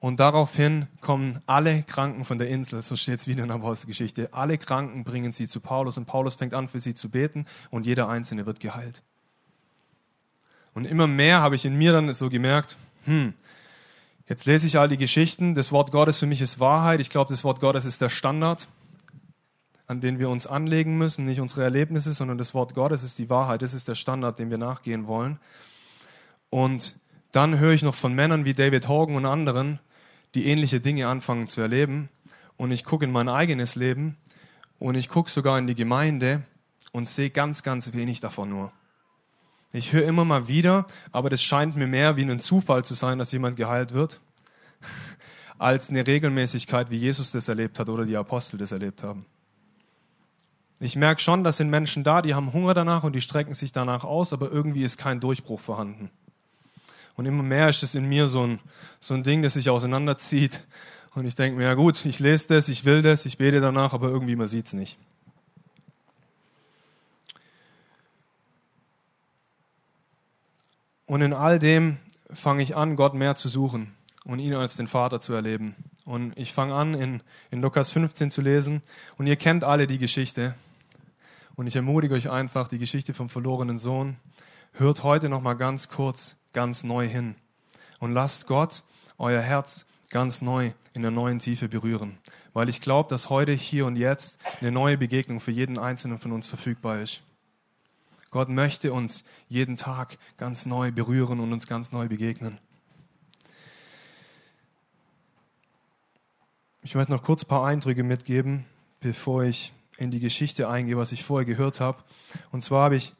Und 0.00 0.20
daraufhin 0.20 0.86
kommen 1.00 1.40
alle 1.46 1.82
Kranken 1.84 2.26
von 2.26 2.36
der 2.36 2.50
Insel, 2.50 2.82
so 2.82 2.96
steht 2.96 3.20
es 3.20 3.26
wieder 3.26 3.42
in 3.42 3.48
der 3.48 3.56
Apostelgeschichte, 3.56 4.34
alle 4.34 4.58
Kranken 4.58 5.04
bringen 5.04 5.32
sie 5.32 5.48
zu 5.48 5.60
Paulus 5.60 5.96
und 5.96 6.04
Paulus 6.04 6.34
fängt 6.34 6.52
an, 6.52 6.68
für 6.68 6.78
sie 6.78 6.92
zu 6.92 7.08
beten 7.08 7.46
und 7.70 7.86
jeder 7.86 8.10
Einzelne 8.10 8.44
wird 8.44 8.60
geheilt. 8.60 9.02
Und 10.74 10.84
immer 10.84 11.06
mehr 11.06 11.40
habe 11.40 11.54
ich 11.54 11.64
in 11.64 11.78
mir 11.78 11.92
dann 11.92 12.12
so 12.12 12.28
gemerkt, 12.28 12.76
hm, 13.04 13.32
Jetzt 14.26 14.46
lese 14.46 14.66
ich 14.66 14.78
all 14.78 14.88
die 14.88 14.96
Geschichten. 14.96 15.54
Das 15.54 15.70
Wort 15.70 15.92
Gottes 15.92 16.18
für 16.18 16.26
mich 16.26 16.40
ist 16.40 16.58
Wahrheit. 16.58 17.00
Ich 17.00 17.10
glaube, 17.10 17.30
das 17.30 17.44
Wort 17.44 17.60
Gottes 17.60 17.84
ist 17.84 18.00
der 18.00 18.08
Standard, 18.08 18.68
an 19.86 20.00
den 20.00 20.18
wir 20.18 20.30
uns 20.30 20.46
anlegen 20.46 20.96
müssen. 20.96 21.26
Nicht 21.26 21.40
unsere 21.40 21.62
Erlebnisse, 21.62 22.14
sondern 22.14 22.38
das 22.38 22.54
Wort 22.54 22.74
Gottes 22.74 23.02
ist 23.02 23.18
die 23.18 23.28
Wahrheit. 23.28 23.60
Das 23.60 23.74
ist 23.74 23.86
der 23.86 23.94
Standard, 23.94 24.38
dem 24.38 24.48
wir 24.48 24.56
nachgehen 24.56 25.06
wollen. 25.06 25.38
Und 26.48 26.94
dann 27.32 27.58
höre 27.58 27.72
ich 27.72 27.82
noch 27.82 27.94
von 27.94 28.14
Männern 28.14 28.46
wie 28.46 28.54
David 28.54 28.88
Hogan 28.88 29.16
und 29.16 29.26
anderen, 29.26 29.78
die 30.34 30.46
ähnliche 30.46 30.80
Dinge 30.80 31.08
anfangen 31.08 31.46
zu 31.46 31.60
erleben. 31.60 32.08
Und 32.56 32.70
ich 32.70 32.84
gucke 32.84 33.04
in 33.04 33.12
mein 33.12 33.28
eigenes 33.28 33.74
Leben 33.74 34.16
und 34.78 34.94
ich 34.94 35.08
gucke 35.08 35.30
sogar 35.30 35.58
in 35.58 35.66
die 35.66 35.74
Gemeinde 35.74 36.44
und 36.92 37.08
sehe 37.08 37.28
ganz, 37.28 37.62
ganz 37.62 37.92
wenig 37.92 38.20
davon 38.20 38.48
nur. 38.48 38.72
Ich 39.74 39.92
höre 39.92 40.04
immer 40.04 40.24
mal 40.24 40.46
wieder, 40.46 40.86
aber 41.10 41.30
das 41.30 41.42
scheint 41.42 41.74
mir 41.74 41.88
mehr 41.88 42.16
wie 42.16 42.22
ein 42.22 42.38
Zufall 42.38 42.84
zu 42.84 42.94
sein, 42.94 43.18
dass 43.18 43.32
jemand 43.32 43.56
geheilt 43.56 43.92
wird, 43.92 44.20
als 45.58 45.90
eine 45.90 46.06
Regelmäßigkeit, 46.06 46.90
wie 46.90 46.96
Jesus 46.96 47.32
das 47.32 47.48
erlebt 47.48 47.80
hat 47.80 47.88
oder 47.88 48.04
die 48.04 48.16
Apostel 48.16 48.56
das 48.56 48.70
erlebt 48.70 49.02
haben. 49.02 49.26
Ich 50.78 50.94
merke 50.94 51.20
schon, 51.20 51.42
dass 51.42 51.56
sind 51.56 51.70
Menschen 51.70 52.04
da, 52.04 52.22
die 52.22 52.36
haben 52.36 52.52
Hunger 52.52 52.72
danach 52.72 53.02
und 53.02 53.14
die 53.14 53.20
strecken 53.20 53.54
sich 53.54 53.72
danach 53.72 54.04
aus, 54.04 54.32
aber 54.32 54.48
irgendwie 54.52 54.84
ist 54.84 54.96
kein 54.96 55.18
Durchbruch 55.18 55.58
vorhanden. 55.58 56.08
Und 57.16 57.26
immer 57.26 57.42
mehr 57.42 57.68
ist 57.68 57.82
es 57.82 57.96
in 57.96 58.08
mir 58.08 58.28
so 58.28 58.46
ein, 58.46 58.60
so 59.00 59.14
ein 59.14 59.24
Ding, 59.24 59.42
das 59.42 59.54
sich 59.54 59.70
auseinanderzieht. 59.70 60.62
Und 61.16 61.26
ich 61.26 61.34
denke 61.34 61.58
mir, 61.58 61.64
ja 61.64 61.74
gut, 61.74 62.04
ich 62.04 62.20
lese 62.20 62.46
das, 62.46 62.68
ich 62.68 62.84
will 62.84 63.02
das, 63.02 63.26
ich 63.26 63.38
bete 63.38 63.60
danach, 63.60 63.92
aber 63.92 64.08
irgendwie 64.08 64.36
man 64.36 64.46
sieht 64.46 64.66
es 64.66 64.72
nicht. 64.72 64.98
Und 71.06 71.20
in 71.20 71.32
all 71.32 71.58
dem 71.58 71.98
fange 72.32 72.62
ich 72.62 72.76
an, 72.76 72.96
Gott 72.96 73.14
mehr 73.14 73.34
zu 73.34 73.48
suchen 73.48 73.94
und 74.24 74.38
ihn 74.38 74.54
als 74.54 74.76
den 74.76 74.86
Vater 74.86 75.20
zu 75.20 75.32
erleben. 75.34 75.74
Und 76.04 76.36
ich 76.36 76.52
fange 76.52 76.74
an, 76.74 76.94
in, 76.94 77.22
in 77.50 77.60
Lukas 77.60 77.90
15 77.90 78.30
zu 78.30 78.40
lesen. 78.40 78.82
Und 79.16 79.26
ihr 79.26 79.36
kennt 79.36 79.64
alle 79.64 79.86
die 79.86 79.98
Geschichte. 79.98 80.54
Und 81.56 81.66
ich 81.66 81.76
ermutige 81.76 82.14
euch 82.14 82.30
einfach, 82.30 82.68
die 82.68 82.78
Geschichte 82.78 83.14
vom 83.14 83.28
verlorenen 83.28 83.78
Sohn. 83.78 84.16
Hört 84.72 85.02
heute 85.02 85.28
noch 85.28 85.40
mal 85.40 85.54
ganz 85.54 85.88
kurz, 85.88 86.36
ganz 86.52 86.84
neu 86.84 87.06
hin. 87.06 87.36
Und 88.00 88.12
lasst 88.12 88.46
Gott 88.46 88.82
euer 89.18 89.40
Herz 89.40 89.86
ganz 90.10 90.42
neu 90.42 90.72
in 90.94 91.02
der 91.02 91.10
neuen 91.10 91.38
Tiefe 91.38 91.68
berühren. 91.68 92.18
Weil 92.52 92.68
ich 92.68 92.80
glaube, 92.80 93.08
dass 93.08 93.30
heute, 93.30 93.52
hier 93.52 93.86
und 93.86 93.96
jetzt 93.96 94.38
eine 94.60 94.72
neue 94.72 94.98
Begegnung 94.98 95.40
für 95.40 95.50
jeden 95.50 95.78
Einzelnen 95.78 96.18
von 96.18 96.32
uns 96.32 96.46
verfügbar 96.46 97.00
ist. 97.00 97.22
Gott 98.34 98.48
möchte 98.48 98.92
uns 98.92 99.22
jeden 99.48 99.76
Tag 99.76 100.18
ganz 100.38 100.66
neu 100.66 100.90
berühren 100.90 101.38
und 101.38 101.52
uns 101.52 101.68
ganz 101.68 101.92
neu 101.92 102.08
begegnen. 102.08 102.58
Ich 106.82 106.96
möchte 106.96 107.12
noch 107.12 107.22
kurz 107.22 107.44
ein 107.44 107.46
paar 107.46 107.64
Eindrücke 107.64 108.02
mitgeben, 108.02 108.64
bevor 108.98 109.44
ich 109.44 109.72
in 109.98 110.10
die 110.10 110.18
Geschichte 110.18 110.68
eingehe, 110.68 110.96
was 110.96 111.12
ich 111.12 111.22
vorher 111.22 111.44
gehört 111.44 111.78
habe. 111.78 112.02
Und 112.50 112.64
zwar 112.64 112.86
habe 112.86 112.96
ich, 112.96 113.14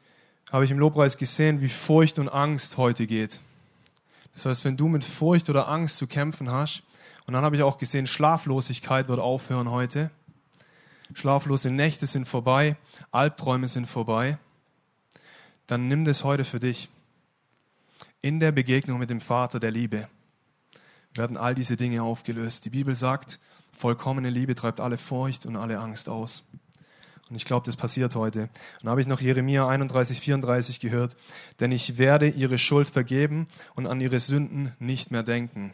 habe 0.51 0.65
ich 0.65 0.71
im 0.71 0.79
Lobpreis 0.79 1.17
gesehen, 1.17 1.61
wie 1.61 1.69
Furcht 1.69 2.19
und 2.19 2.27
Angst 2.27 2.75
heute 2.75 3.07
geht. 3.07 3.39
Das 4.33 4.45
heißt, 4.45 4.65
wenn 4.65 4.75
du 4.75 4.89
mit 4.89 5.05
Furcht 5.05 5.49
oder 5.49 5.69
Angst 5.69 5.95
zu 5.95 6.07
kämpfen 6.07 6.51
hast, 6.51 6.83
und 7.25 7.33
dann 7.33 7.45
habe 7.45 7.55
ich 7.55 7.63
auch 7.63 7.77
gesehen, 7.77 8.05
Schlaflosigkeit 8.05 9.07
wird 9.07 9.21
aufhören 9.21 9.71
heute. 9.71 10.11
Schlaflose 11.13 11.71
Nächte 11.71 12.05
sind 12.05 12.27
vorbei, 12.27 12.75
Albträume 13.11 13.69
sind 13.69 13.85
vorbei. 13.85 14.39
Dann 15.67 15.87
nimm 15.87 16.05
das 16.05 16.23
heute 16.23 16.45
für 16.45 16.59
dich. 16.59 16.89
In 18.21 18.39
der 18.39 18.51
Begegnung 18.51 18.99
mit 18.99 19.09
dem 19.09 19.21
Vater 19.21 19.59
der 19.59 19.71
Liebe 19.71 20.07
werden 21.13 21.37
all 21.37 21.55
diese 21.55 21.77
Dinge 21.77 22.03
aufgelöst. 22.03 22.65
Die 22.65 22.69
Bibel 22.69 22.95
sagt, 22.95 23.39
vollkommene 23.71 24.29
Liebe 24.29 24.55
treibt 24.55 24.79
alle 24.79 24.97
Furcht 24.97 25.45
und 25.45 25.55
alle 25.55 25.79
Angst 25.79 26.09
aus. 26.09 26.43
Und 27.29 27.35
ich 27.35 27.45
glaube, 27.45 27.65
das 27.65 27.75
passiert 27.75 28.15
heute. 28.15 28.49
Und 28.83 28.89
habe 28.89 29.01
ich 29.01 29.07
noch 29.07 29.21
Jeremia 29.21 29.67
31, 29.67 30.19
34 30.19 30.79
gehört. 30.79 31.17
Denn 31.59 31.71
ich 31.71 31.97
werde 31.97 32.27
ihre 32.27 32.59
Schuld 32.59 32.89
vergeben 32.89 33.47
und 33.73 33.87
an 33.87 33.99
ihre 33.99 34.19
Sünden 34.19 34.73
nicht 34.79 35.09
mehr 35.09 35.23
denken. 35.23 35.73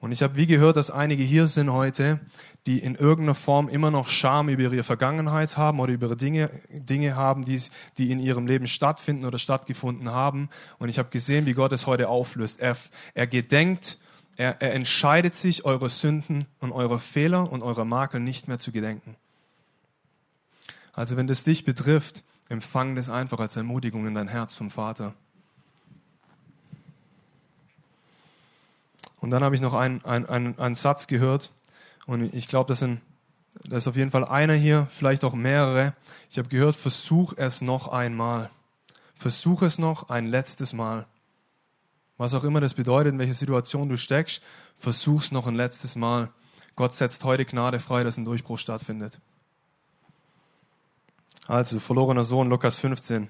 Und 0.00 0.12
ich 0.12 0.22
habe 0.22 0.36
wie 0.36 0.46
gehört, 0.46 0.76
dass 0.76 0.90
einige 0.90 1.22
hier 1.22 1.46
sind 1.46 1.70
heute, 1.70 2.20
die 2.66 2.78
in 2.78 2.94
irgendeiner 2.94 3.34
Form 3.34 3.68
immer 3.68 3.90
noch 3.90 4.08
Scham 4.08 4.48
über 4.48 4.62
ihre 4.62 4.82
Vergangenheit 4.82 5.56
haben 5.56 5.78
oder 5.78 5.92
über 5.92 6.16
Dinge, 6.16 6.50
Dinge 6.70 7.16
haben, 7.16 7.44
die, 7.44 7.60
die 7.98 8.10
in 8.10 8.18
ihrem 8.18 8.46
Leben 8.46 8.66
stattfinden 8.66 9.26
oder 9.26 9.38
stattgefunden 9.38 10.10
haben. 10.10 10.48
Und 10.78 10.88
ich 10.88 10.98
habe 10.98 11.10
gesehen, 11.10 11.44
wie 11.44 11.52
Gott 11.52 11.72
es 11.72 11.86
heute 11.86 12.08
auflöst. 12.08 12.60
Er, 12.60 12.76
er 13.14 13.26
gedenkt, 13.26 13.98
er, 14.36 14.60
er 14.62 14.72
entscheidet 14.72 15.34
sich, 15.34 15.66
eure 15.66 15.90
Sünden 15.90 16.46
und 16.60 16.72
eure 16.72 16.98
Fehler 16.98 17.52
und 17.52 17.62
eure 17.62 17.84
Makel 17.84 18.20
nicht 18.20 18.48
mehr 18.48 18.58
zu 18.58 18.72
gedenken. 18.72 19.16
Also 20.94 21.18
wenn 21.18 21.26
das 21.26 21.44
dich 21.44 21.64
betrifft, 21.64 22.24
empfang 22.48 22.96
das 22.96 23.10
einfach 23.10 23.38
als 23.38 23.56
Ermutigung 23.56 24.06
in 24.06 24.14
dein 24.14 24.28
Herz 24.28 24.54
vom 24.54 24.70
Vater. 24.70 25.14
Und 29.20 29.30
dann 29.30 29.44
habe 29.44 29.54
ich 29.54 29.60
noch 29.60 29.74
einen, 29.74 30.04
einen, 30.04 30.58
einen 30.58 30.74
Satz 30.74 31.06
gehört 31.06 31.52
und 32.06 32.34
ich 32.34 32.48
glaube, 32.48 32.68
das, 32.68 32.80
sind, 32.80 33.00
das 33.68 33.84
ist 33.84 33.88
auf 33.88 33.96
jeden 33.96 34.10
Fall 34.10 34.24
einer 34.24 34.54
hier, 34.54 34.88
vielleicht 34.90 35.24
auch 35.24 35.34
mehrere. 35.34 35.94
Ich 36.30 36.38
habe 36.38 36.48
gehört, 36.48 36.74
versuch 36.74 37.34
es 37.36 37.60
noch 37.60 37.88
einmal. 37.88 38.50
Versuch 39.14 39.62
es 39.62 39.78
noch 39.78 40.08
ein 40.08 40.26
letztes 40.26 40.72
Mal. 40.72 41.06
Was 42.16 42.34
auch 42.34 42.44
immer 42.44 42.60
das 42.60 42.74
bedeutet, 42.74 43.12
in 43.12 43.18
welcher 43.18 43.34
Situation 43.34 43.88
du 43.88 43.96
steckst, 43.96 44.42
versuch 44.76 45.22
es 45.22 45.32
noch 45.32 45.46
ein 45.46 45.54
letztes 45.54 45.96
Mal. 45.96 46.30
Gott 46.74 46.94
setzt 46.94 47.24
heute 47.24 47.44
Gnade 47.44 47.80
frei, 47.80 48.02
dass 48.02 48.16
ein 48.16 48.24
Durchbruch 48.24 48.58
stattfindet. 48.58 49.20
Also, 51.46 51.80
verlorener 51.80 52.24
Sohn, 52.24 52.48
Lukas 52.48 52.76
15. 52.78 53.28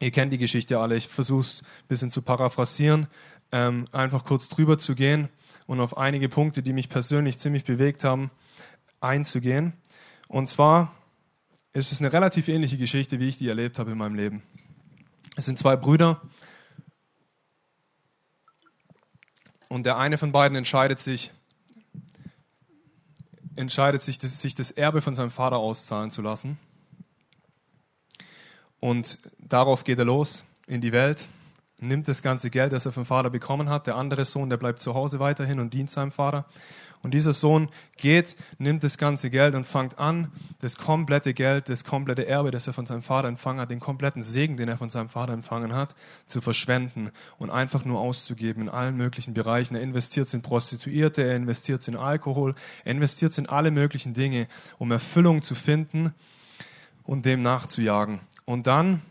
Ihr 0.00 0.10
kennt 0.10 0.32
die 0.32 0.38
Geschichte 0.38 0.78
alle. 0.78 0.96
Ich 0.96 1.08
versuche 1.08 1.40
es 1.40 1.62
ein 1.62 1.88
bisschen 1.88 2.10
zu 2.10 2.22
paraphrasieren, 2.22 3.08
ähm, 3.52 3.86
einfach 3.92 4.24
kurz 4.24 4.48
drüber 4.48 4.78
zu 4.78 4.94
gehen 4.94 5.28
und 5.66 5.80
auf 5.80 5.96
einige 5.96 6.28
Punkte, 6.28 6.62
die 6.62 6.72
mich 6.72 6.88
persönlich 6.88 7.38
ziemlich 7.38 7.64
bewegt 7.64 8.04
haben, 8.04 8.30
einzugehen. 9.00 9.74
Und 10.28 10.48
zwar 10.48 10.94
ist 11.72 11.92
es 11.92 12.00
eine 12.00 12.12
relativ 12.12 12.48
ähnliche 12.48 12.78
Geschichte, 12.78 13.20
wie 13.20 13.28
ich 13.28 13.38
die 13.38 13.48
erlebt 13.48 13.78
habe 13.78 13.92
in 13.92 13.98
meinem 13.98 14.14
Leben. 14.14 14.42
Es 15.36 15.44
sind 15.44 15.58
zwei 15.58 15.76
Brüder 15.76 16.20
und 19.68 19.84
der 19.84 19.98
eine 19.98 20.18
von 20.18 20.32
beiden 20.32 20.56
entscheidet 20.56 20.98
sich, 20.98 21.30
entscheidet 23.54 24.02
sich, 24.02 24.18
sich 24.18 24.54
das 24.54 24.70
Erbe 24.70 25.00
von 25.00 25.14
seinem 25.14 25.30
Vater 25.30 25.58
auszahlen 25.58 26.10
zu 26.10 26.22
lassen. 26.22 26.58
Und 28.80 29.18
darauf 29.38 29.84
geht 29.84 29.98
er 29.98 30.04
los 30.04 30.44
in 30.66 30.80
die 30.80 30.92
Welt, 30.92 31.28
nimmt 31.80 32.08
das 32.08 32.22
ganze 32.22 32.50
Geld, 32.50 32.72
das 32.72 32.86
er 32.86 32.92
vom 32.92 33.06
Vater 33.06 33.30
bekommen 33.30 33.68
hat. 33.68 33.86
Der 33.86 33.96
andere 33.96 34.24
Sohn, 34.24 34.50
der 34.50 34.56
bleibt 34.56 34.80
zu 34.80 34.94
Hause 34.94 35.20
weiterhin 35.20 35.60
und 35.60 35.74
dient 35.74 35.90
seinem 35.90 36.10
Vater. 36.10 36.46
Und 37.02 37.14
dieser 37.14 37.32
Sohn 37.32 37.68
geht, 37.96 38.36
nimmt 38.58 38.82
das 38.82 38.98
ganze 38.98 39.30
Geld 39.30 39.54
und 39.54 39.68
fängt 39.68 39.98
an, 39.98 40.32
das 40.60 40.76
komplette 40.76 41.32
Geld, 41.32 41.68
das 41.68 41.84
komplette 41.84 42.26
Erbe, 42.26 42.50
das 42.50 42.66
er 42.66 42.72
von 42.72 42.86
seinem 42.86 43.02
Vater 43.02 43.28
empfangen 43.28 43.60
hat, 43.60 43.70
den 43.70 43.78
kompletten 43.78 44.20
Segen, 44.20 44.56
den 44.56 44.68
er 44.68 44.76
von 44.78 44.90
seinem 44.90 45.08
Vater 45.08 45.32
empfangen 45.32 45.74
hat, 45.74 45.94
zu 46.26 46.40
verschwenden 46.40 47.12
und 47.38 47.50
einfach 47.50 47.84
nur 47.84 48.00
auszugeben 48.00 48.62
in 48.62 48.68
allen 48.68 48.96
möglichen 48.96 49.32
Bereichen. 49.32 49.76
Er 49.76 49.82
investiert 49.82 50.32
in 50.34 50.42
Prostituierte, 50.42 51.22
er 51.22 51.36
investiert 51.36 51.86
in 51.86 51.96
Alkohol, 51.96 52.56
er 52.84 52.92
investiert 52.92 53.38
in 53.38 53.46
alle 53.48 53.70
möglichen 53.70 54.12
Dinge, 54.12 54.48
um 54.78 54.90
Erfüllung 54.90 55.42
zu 55.42 55.54
finden 55.54 56.12
und 57.04 57.24
dem 57.24 57.42
nachzujagen. 57.42 58.20
Und 58.44 58.66
dann 58.66 59.02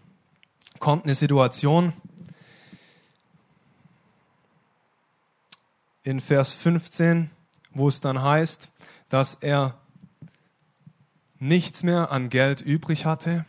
kommt 0.80 1.06
eine 1.06 1.16
Situation 1.16 1.94
in 6.08 6.22
Vers 6.22 6.54
15, 6.54 7.30
wo 7.74 7.90
es 7.90 8.00
dann 8.00 8.22
heißt, 8.22 8.70
dass 9.10 9.34
er 9.42 9.78
nichts 11.38 11.84
mehr 11.84 12.12
an 12.14 12.30
Geld 12.30 12.62
übrig 12.62 13.06
hatte 13.06 13.46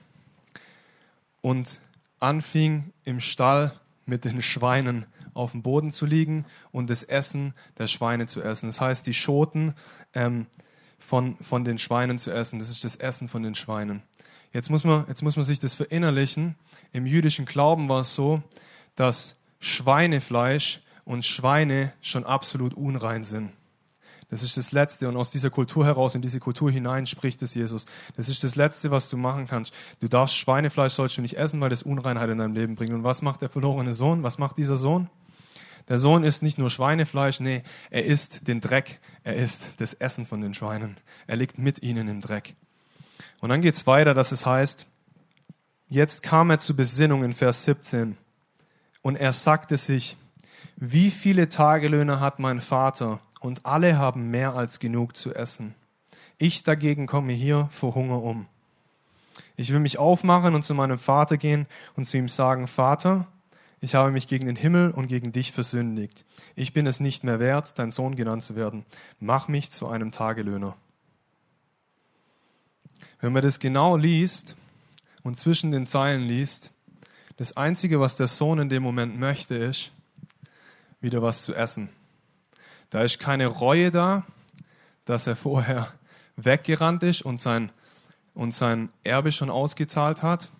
und 1.41 1.81
anfing 2.19 2.93
im 3.05 3.21
Stall 3.21 3.79
mit 4.07 4.25
den 4.25 4.43
Schweinen 4.43 5.07
auf 5.35 5.53
dem 5.53 5.62
Boden 5.62 5.93
zu 5.93 6.05
liegen 6.05 6.47
und 6.73 6.91
das 6.91 7.05
Essen 7.05 7.55
der 7.79 7.87
Schweine 7.87 8.27
zu 8.27 8.43
essen. 8.43 8.67
Das 8.67 8.81
heißt, 8.81 9.07
die 9.07 9.15
Schoten 9.15 9.75
ähm, 10.12 10.49
von, 10.99 11.37
von 11.37 11.65
den 11.65 11.79
Schweinen 11.79 12.19
zu 12.19 12.33
essen. 12.33 12.59
Das 12.59 12.71
ist 12.71 12.83
das 12.83 12.97
Essen 12.97 13.29
von 13.29 13.45
den 13.45 13.55
Schweinen. 13.55 14.03
Jetzt 14.53 14.69
muss 14.69 14.83
man, 14.83 15.05
jetzt 15.07 15.23
muss 15.23 15.37
man 15.37 15.45
sich 15.45 15.61
das 15.61 15.77
verinnerlichen. 15.77 16.57
Im 16.93 17.07
jüdischen 17.07 17.47
Glauben 17.47 17.88
war 17.88 18.00
es 18.00 18.17
so, 18.17 18.43
dass 18.97 19.37
Schweinefleisch 19.61 20.81
und 21.09 21.25
Schweine 21.25 21.95
schon 22.03 22.25
absolut 22.25 22.75
unrein 22.75 23.25
sind. 23.25 23.50
Das 24.29 24.43
ist 24.43 24.59
das 24.59 24.73
Letzte. 24.73 25.09
Und 25.09 25.17
aus 25.17 25.31
dieser 25.31 25.49
Kultur 25.49 25.87
heraus, 25.87 26.15
in 26.15 26.21
diese 26.21 26.38
Kultur 26.38 26.71
hinein 26.71 27.07
spricht 27.07 27.41
es 27.41 27.55
Jesus. 27.55 27.87
Das 28.19 28.29
ist 28.29 28.45
das 28.45 28.57
Letzte, 28.57 28.91
was 28.91 29.09
du 29.09 29.17
machen 29.17 29.47
kannst. 29.47 29.73
Du 30.00 30.09
darfst 30.09 30.37
Schweinefleisch 30.37 30.93
sollst 30.93 31.17
du 31.17 31.23
nicht 31.23 31.38
essen, 31.38 31.62
weil 31.62 31.71
das 31.71 31.83
Unreinheit 31.83 32.29
in 32.29 32.37
deinem 32.37 32.53
Leben 32.53 32.75
bringt. 32.75 32.93
Und 32.93 33.05
was 33.05 33.23
macht 33.23 33.41
der 33.41 33.49
verlorene 33.49 33.95
Sohn? 33.95 34.23
Was 34.23 34.37
macht 34.37 34.59
dieser 34.59 34.77
Sohn? 34.77 35.09
Der 35.88 35.97
Sohn 35.97 36.25
isst 36.25 36.43
nicht 36.43 36.59
nur 36.59 36.69
Schweinefleisch, 36.69 37.41
nee, 37.41 37.62
er 37.88 38.05
isst 38.05 38.47
den 38.47 38.61
Dreck. 38.61 39.00
Er 39.25 39.37
isst 39.37 39.77
das 39.79 39.95
Essen 39.95 40.27
von 40.27 40.43
den 40.43 40.53
Schweinen. 40.53 40.99
Er 41.27 41.37
liegt 41.37 41.57
mit 41.57 41.83
ihnen 41.83 42.07
im 42.09 42.21
Dreck. 42.21 42.55
Und 43.41 43.49
dann 43.49 43.62
geht 43.62 43.77
es 43.77 43.87
weiter, 43.87 44.12
dass 44.12 44.31
es 44.31 44.45
heißt, 44.45 44.85
jetzt 45.88 46.23
kam 46.23 46.50
er 46.50 46.59
zur 46.59 46.77
Besinnung 46.77 47.25
in 47.25 47.33
Vers 47.33 47.65
17 47.65 48.19
und 49.00 49.17
er 49.17 49.33
sagte 49.33 49.79
sich, 49.79 50.19
wie 50.81 51.11
viele 51.11 51.49
Tagelöhner 51.49 52.21
hat 52.21 52.39
mein 52.39 52.61
Vater 52.61 53.21
und 53.41 53.67
alle 53.67 53.99
haben 53.99 54.31
mehr 54.31 54.55
als 54.55 54.79
genug 54.79 55.17
zu 55.17 55.35
essen. 55.35 55.75
Ich 56.39 56.63
dagegen 56.63 57.09
komme 57.09 57.33
hier 57.33 57.69
vor 57.73 57.97
Hunger 57.97 58.23
um. 58.23 58.47
Ich 59.57 59.73
will 59.73 59.81
mich 59.81 59.99
aufmachen 59.99 60.55
und 60.55 60.65
zu 60.65 60.75
meinem 60.75 60.99
Vater 60.99 61.37
gehen 61.37 61.67
und 61.97 62.05
zu 62.05 62.17
ihm 62.17 62.29
sagen, 62.29 62.69
Vater, 62.69 63.27
ich 63.81 63.97
habe 63.97 64.13
mich 64.13 64.29
gegen 64.29 64.47
den 64.47 64.55
Himmel 64.55 64.93
und 64.93 65.09
gegen 65.09 65.33
dich 65.33 65.51
versündigt. 65.51 66.25
Ich 66.55 66.73
bin 66.73 66.87
es 66.87 67.01
nicht 67.01 67.25
mehr 67.25 67.41
wert, 67.41 67.77
dein 67.79 67.91
Sohn 67.91 68.15
genannt 68.15 68.45
zu 68.45 68.55
werden. 68.55 68.85
Mach 69.19 69.49
mich 69.49 69.73
zu 69.73 69.89
einem 69.89 70.13
Tagelöhner. 70.13 70.77
Wenn 73.21 73.33
man 73.33 73.43
das 73.43 73.59
genau 73.59 73.97
liest 73.97 74.57
und 75.25 75.37
zwischen 75.37 75.73
den 75.73 75.89
Zeilen 75.89 76.23
liest, 76.23 76.71
das 77.37 77.57
Einzige, 77.57 77.99
was 77.99 78.15
der 78.15 78.29
Sohn 78.29 78.61
in 78.61 78.69
dem 78.69 78.85
Moment 78.85 79.19
möchte, 79.19 79.57
ist, 79.57 79.91
wieder 81.00 81.23
was 81.23 81.43
zu 81.43 81.55
essen. 81.55 81.88
Da 82.90 83.02
ist 83.02 83.19
keine 83.19 83.47
Reue 83.47 83.90
da, 83.90 84.25
dass 85.05 85.26
er 85.26 85.37
vorher 85.37 85.93
weggerannt 86.37 87.02
ist 87.02 87.23
und 87.23 87.40
sein, 87.40 87.71
und 88.35 88.55
sein 88.55 88.90
Erbe 89.05 89.33
schon 89.33 89.50
ausgezahlt 89.50 90.23
hat. 90.23 90.50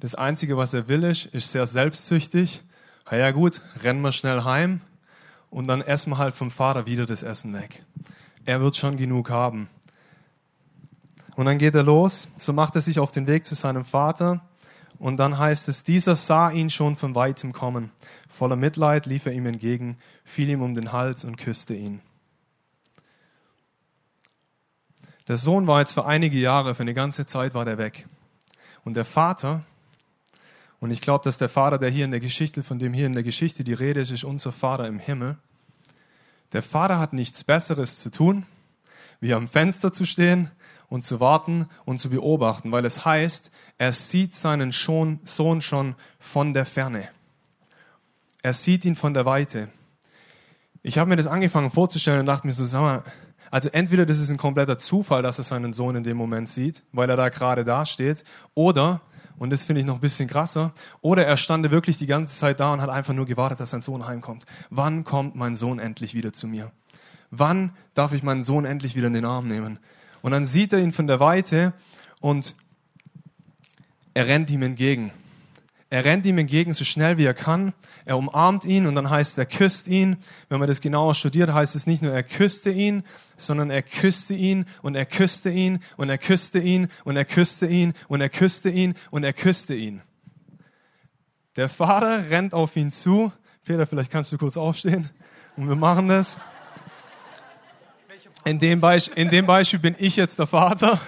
Das 0.00 0.14
Einzige, 0.14 0.56
was 0.56 0.72
er 0.72 0.88
will, 0.88 1.04
ist, 1.04 1.26
ist 1.26 1.52
sehr 1.52 1.66
selbstsüchtig. 1.66 2.62
Na 3.10 3.16
ja 3.16 3.30
gut, 3.32 3.60
rennen 3.82 4.00
wir 4.02 4.12
schnell 4.12 4.44
heim 4.44 4.80
und 5.50 5.66
dann 5.66 5.80
essen 5.82 6.10
wir 6.10 6.18
halt 6.18 6.34
vom 6.34 6.50
Vater 6.50 6.86
wieder 6.86 7.06
das 7.06 7.22
Essen 7.22 7.52
weg. 7.52 7.84
Er 8.44 8.60
wird 8.60 8.76
schon 8.76 8.96
genug 8.96 9.30
haben. 9.30 9.68
Und 11.36 11.46
dann 11.46 11.58
geht 11.58 11.74
er 11.74 11.82
los, 11.82 12.28
so 12.36 12.52
macht 12.52 12.74
er 12.76 12.80
sich 12.80 12.98
auf 12.98 13.10
den 13.10 13.26
Weg 13.26 13.46
zu 13.46 13.54
seinem 13.54 13.84
Vater. 13.84 14.40
Und 15.00 15.16
dann 15.16 15.38
heißt 15.38 15.70
es, 15.70 15.82
dieser 15.82 16.14
sah 16.14 16.50
ihn 16.50 16.68
schon 16.68 16.94
von 16.94 17.14
weitem 17.14 17.54
kommen. 17.54 17.90
Voller 18.28 18.54
Mitleid 18.54 19.06
lief 19.06 19.24
er 19.24 19.32
ihm 19.32 19.46
entgegen, 19.46 19.96
fiel 20.24 20.50
ihm 20.50 20.60
um 20.60 20.74
den 20.74 20.92
Hals 20.92 21.24
und 21.24 21.38
küsste 21.38 21.72
ihn. 21.72 22.02
Der 25.26 25.38
Sohn 25.38 25.66
war 25.66 25.80
jetzt 25.80 25.94
für 25.94 26.04
einige 26.04 26.38
Jahre, 26.38 26.74
für 26.74 26.82
eine 26.82 26.92
ganze 26.92 27.24
Zeit 27.24 27.54
war 27.54 27.64
der 27.64 27.78
weg. 27.78 28.06
Und 28.84 28.94
der 28.94 29.06
Vater, 29.06 29.64
und 30.80 30.90
ich 30.90 31.00
glaube, 31.00 31.24
dass 31.24 31.38
der 31.38 31.48
Vater, 31.48 31.78
der 31.78 31.88
hier 31.88 32.04
in 32.04 32.10
der 32.10 32.20
Geschichte, 32.20 32.62
von 32.62 32.78
dem 32.78 32.92
hier 32.92 33.06
in 33.06 33.14
der 33.14 33.22
Geschichte 33.22 33.64
die 33.64 33.72
Rede 33.72 34.00
ist, 34.00 34.10
ist 34.10 34.24
unser 34.24 34.52
Vater 34.52 34.86
im 34.86 34.98
Himmel. 34.98 35.38
Der 36.52 36.62
Vater 36.62 36.98
hat 36.98 37.14
nichts 37.14 37.42
Besseres 37.42 38.00
zu 38.00 38.10
tun, 38.10 38.44
wie 39.18 39.32
am 39.32 39.48
Fenster 39.48 39.94
zu 39.94 40.04
stehen 40.04 40.50
und 40.90 41.04
zu 41.04 41.20
warten 41.20 41.68
und 41.86 41.98
zu 41.98 42.10
beobachten, 42.10 42.70
weil 42.72 42.84
es 42.84 43.06
heißt, 43.06 43.50
er 43.78 43.92
sieht 43.94 44.34
seinen 44.34 44.72
Sohn 44.72 45.60
schon 45.62 45.94
von 46.18 46.52
der 46.52 46.66
Ferne. 46.66 47.08
Er 48.42 48.52
sieht 48.52 48.84
ihn 48.84 48.96
von 48.96 49.14
der 49.14 49.24
Weite. 49.24 49.68
Ich 50.82 50.98
habe 50.98 51.08
mir 51.08 51.16
das 51.16 51.26
angefangen 51.26 51.70
vorzustellen 51.70 52.20
und 52.20 52.26
dachte 52.26 52.46
mir 52.46 52.52
so, 52.52 52.64
sag 52.64 52.80
mal, 52.80 53.02
also 53.50 53.68
entweder 53.70 54.04
das 54.04 54.18
ist 54.18 54.30
ein 54.30 54.36
kompletter 54.36 54.78
Zufall, 54.78 55.22
dass 55.22 55.38
er 55.38 55.44
seinen 55.44 55.72
Sohn 55.72 55.96
in 55.96 56.02
dem 56.02 56.16
Moment 56.16 56.48
sieht, 56.48 56.82
weil 56.92 57.08
er 57.08 57.16
da 57.16 57.28
gerade 57.28 57.64
da 57.64 57.86
steht, 57.86 58.24
oder, 58.54 59.00
und 59.38 59.50
das 59.50 59.64
finde 59.64 59.80
ich 59.80 59.86
noch 59.86 59.96
ein 59.96 60.00
bisschen 60.00 60.28
krasser, 60.28 60.72
oder 61.00 61.24
er 61.24 61.36
stand 61.36 61.70
wirklich 61.70 61.98
die 61.98 62.06
ganze 62.06 62.36
Zeit 62.36 62.60
da 62.60 62.72
und 62.72 62.80
hat 62.80 62.90
einfach 62.90 63.14
nur 63.14 63.26
gewartet, 63.26 63.60
dass 63.60 63.70
sein 63.70 63.82
Sohn 63.82 64.06
heimkommt. 64.06 64.44
Wann 64.70 65.04
kommt 65.04 65.36
mein 65.36 65.54
Sohn 65.54 65.78
endlich 65.78 66.14
wieder 66.14 66.32
zu 66.32 66.48
mir? 66.48 66.72
Wann 67.30 67.74
darf 67.94 68.12
ich 68.12 68.22
meinen 68.22 68.42
Sohn 68.42 68.64
endlich 68.64 68.96
wieder 68.96 69.06
in 69.06 69.12
den 69.12 69.24
Arm 69.24 69.46
nehmen? 69.46 69.78
Und 70.22 70.32
dann 70.32 70.44
sieht 70.44 70.72
er 70.72 70.80
ihn 70.80 70.92
von 70.92 71.06
der 71.06 71.20
Weite 71.20 71.72
und 72.20 72.54
er 74.14 74.26
rennt 74.26 74.50
ihm 74.50 74.62
entgegen. 74.62 75.12
Er 75.92 76.04
rennt 76.04 76.24
ihm 76.24 76.38
entgegen 76.38 76.72
so 76.72 76.84
schnell 76.84 77.18
wie 77.18 77.24
er 77.24 77.34
kann. 77.34 77.72
Er 78.04 78.16
umarmt 78.16 78.64
ihn 78.64 78.86
und 78.86 78.94
dann 78.94 79.10
heißt 79.10 79.38
er 79.38 79.46
küsst 79.46 79.88
ihn. 79.88 80.18
Wenn 80.48 80.60
man 80.60 80.68
das 80.68 80.80
genauer 80.80 81.16
studiert, 81.16 81.52
heißt 81.52 81.74
es 81.74 81.88
nicht 81.88 82.00
nur 82.00 82.12
er 82.12 82.22
küsste 82.22 82.70
ihn, 82.70 83.02
sondern 83.36 83.70
er 83.70 83.82
küsste 83.82 84.34
ihn 84.34 84.66
und 84.82 84.94
er 84.94 85.04
küsste 85.04 85.50
ihn 85.50 85.80
und 85.96 86.08
er 86.08 86.18
küsste 86.18 86.60
ihn 86.60 86.88
und 87.04 87.16
er 87.16 87.24
küsste 87.24 87.66
ihn 87.66 87.94
und 88.06 88.20
er 88.20 88.28
küsste 88.28 88.70
ihn 88.70 88.94
und 89.10 89.24
er 89.24 89.32
küsste 89.32 89.74
ihn. 89.74 90.00
Der 91.56 91.68
Vater 91.68 92.30
rennt 92.30 92.54
auf 92.54 92.76
ihn 92.76 92.92
zu. 92.92 93.32
Peter, 93.64 93.84
vielleicht 93.84 94.12
kannst 94.12 94.32
du 94.32 94.38
kurz 94.38 94.56
aufstehen 94.56 95.10
und 95.56 95.68
wir 95.68 95.76
machen 95.76 96.06
das. 96.06 96.38
In 98.44 98.58
dem, 98.58 98.80
Beispiel, 98.80 99.22
in 99.22 99.28
dem 99.28 99.46
Beispiel 99.46 99.78
bin 99.78 99.96
ich 99.98 100.16
jetzt 100.16 100.38
der 100.38 100.46
Vater. 100.46 100.98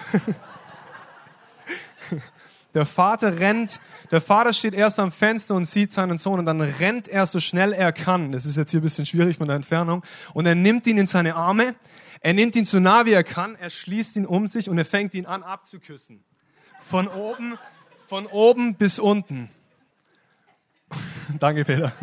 Der 2.73 2.85
Vater 2.87 3.39
rennt, 3.39 3.79
der 4.09 4.19
Vater 4.19 4.51
steht 4.51 4.73
erst 4.73 4.99
am 4.99 5.11
Fenster 5.11 5.53
und 5.53 5.65
sieht 5.65 5.93
seinen 5.93 6.17
Sohn 6.17 6.39
und 6.39 6.45
dann 6.45 6.59
rennt 6.59 7.07
er 7.07 7.27
so 7.27 7.39
schnell 7.39 7.71
er 7.71 7.93
kann. 7.93 8.31
Das 8.31 8.45
ist 8.45 8.57
jetzt 8.57 8.71
hier 8.71 8.79
ein 8.79 8.83
bisschen 8.83 9.05
schwierig 9.05 9.37
von 9.37 9.45
der 9.47 9.55
Entfernung. 9.55 10.03
Und 10.33 10.47
er 10.47 10.55
nimmt 10.55 10.87
ihn 10.87 10.97
in 10.97 11.05
seine 11.05 11.35
Arme, 11.35 11.75
er 12.21 12.33
nimmt 12.33 12.55
ihn 12.55 12.65
so 12.65 12.79
nah 12.79 13.05
wie 13.05 13.11
er 13.11 13.23
kann, 13.23 13.55
er 13.55 13.69
schließt 13.69 14.15
ihn 14.15 14.25
um 14.25 14.47
sich 14.47 14.69
und 14.69 14.77
er 14.77 14.85
fängt 14.85 15.13
ihn 15.13 15.27
an 15.27 15.43
abzuküssen. 15.43 16.23
Von 16.81 17.07
oben, 17.07 17.59
von 18.07 18.25
oben 18.25 18.75
bis 18.75 18.97
unten. 18.97 19.49
Danke, 21.39 21.63
Peter. 21.63 21.93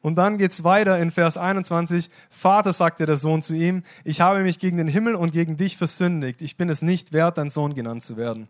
Und 0.00 0.14
dann 0.14 0.38
geht's 0.38 0.62
weiter 0.64 0.98
in 0.98 1.10
Vers 1.10 1.36
21. 1.36 2.08
Vater, 2.30 2.72
sagte 2.72 3.04
der 3.04 3.16
Sohn 3.16 3.42
zu 3.42 3.54
ihm, 3.54 3.82
ich 4.04 4.20
habe 4.20 4.40
mich 4.40 4.58
gegen 4.58 4.76
den 4.76 4.88
Himmel 4.88 5.14
und 5.14 5.32
gegen 5.32 5.56
dich 5.56 5.76
versündigt. 5.76 6.40
Ich 6.40 6.56
bin 6.56 6.68
es 6.68 6.82
nicht 6.82 7.12
wert, 7.12 7.38
dein 7.38 7.50
Sohn 7.50 7.74
genannt 7.74 8.02
zu 8.02 8.16
werden. 8.16 8.48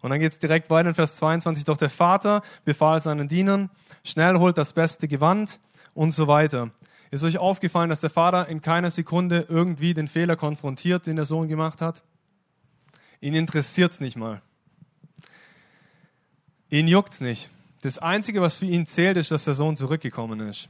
Und 0.00 0.10
dann 0.10 0.20
geht's 0.20 0.38
direkt 0.38 0.70
weiter 0.70 0.90
in 0.90 0.94
Vers 0.94 1.16
22. 1.16 1.64
Doch 1.64 1.76
der 1.76 1.90
Vater 1.90 2.42
befahl 2.64 3.00
seinen 3.00 3.28
Dienern, 3.28 3.70
schnell 4.04 4.38
holt 4.38 4.58
das 4.58 4.72
beste 4.72 5.08
Gewand 5.08 5.60
und 5.94 6.12
so 6.12 6.26
weiter. 6.26 6.70
Ist 7.10 7.24
euch 7.24 7.38
aufgefallen, 7.38 7.90
dass 7.90 8.00
der 8.00 8.10
Vater 8.10 8.48
in 8.48 8.62
keiner 8.62 8.90
Sekunde 8.90 9.46
irgendwie 9.48 9.94
den 9.94 10.08
Fehler 10.08 10.36
konfrontiert, 10.36 11.06
den 11.06 11.16
der 11.16 11.24
Sohn 11.24 11.48
gemacht 11.48 11.80
hat? 11.80 12.02
Ihn 13.20 13.34
interessiert's 13.34 14.00
nicht 14.00 14.16
mal. 14.16 14.42
Ihn 16.70 16.88
juckt's 16.88 17.20
nicht. 17.20 17.50
Das 17.82 17.98
Einzige, 17.98 18.40
was 18.40 18.58
für 18.58 18.66
ihn 18.66 18.86
zählt, 18.86 19.16
ist, 19.16 19.32
dass 19.32 19.44
der 19.44 19.54
Sohn 19.54 19.74
zurückgekommen 19.74 20.38
ist. 20.40 20.68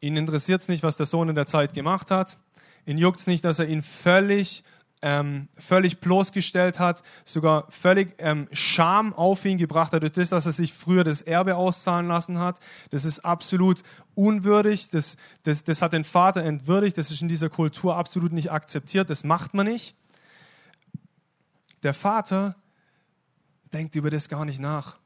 Ihn 0.00 0.16
interessiert 0.16 0.60
es 0.60 0.68
nicht, 0.68 0.82
was 0.82 0.96
der 0.96 1.06
Sohn 1.06 1.28
in 1.28 1.36
der 1.36 1.46
Zeit 1.46 1.72
gemacht 1.72 2.10
hat. 2.10 2.36
Ihn 2.84 2.98
juckt 2.98 3.20
es 3.20 3.28
nicht, 3.28 3.44
dass 3.44 3.60
er 3.60 3.68
ihn 3.68 3.80
völlig, 3.80 4.64
ähm, 5.02 5.48
völlig 5.56 6.00
bloßgestellt 6.00 6.80
hat, 6.80 7.04
sogar 7.22 7.70
völlig 7.70 8.16
ähm, 8.18 8.48
Scham 8.50 9.14
auf 9.14 9.44
ihn 9.44 9.56
gebracht 9.56 9.92
hat 9.92 10.02
durch 10.02 10.14
das, 10.14 10.30
dass 10.30 10.46
er 10.46 10.50
sich 10.50 10.72
früher 10.72 11.04
das 11.04 11.22
Erbe 11.22 11.54
auszahlen 11.54 12.08
lassen 12.08 12.40
hat. 12.40 12.58
Das 12.90 13.04
ist 13.04 13.20
absolut 13.20 13.84
unwürdig. 14.16 14.90
Das, 14.90 15.16
das, 15.44 15.62
das 15.62 15.80
hat 15.80 15.92
den 15.92 16.02
Vater 16.02 16.42
entwürdigt. 16.42 16.98
Das 16.98 17.12
ist 17.12 17.22
in 17.22 17.28
dieser 17.28 17.50
Kultur 17.50 17.96
absolut 17.96 18.32
nicht 18.32 18.50
akzeptiert. 18.50 19.10
Das 19.10 19.22
macht 19.22 19.54
man 19.54 19.68
nicht. 19.68 19.94
Der 21.84 21.94
Vater 21.94 22.56
denkt 23.72 23.94
über 23.94 24.10
das 24.10 24.28
gar 24.28 24.44
nicht 24.44 24.58
nach 24.58 24.96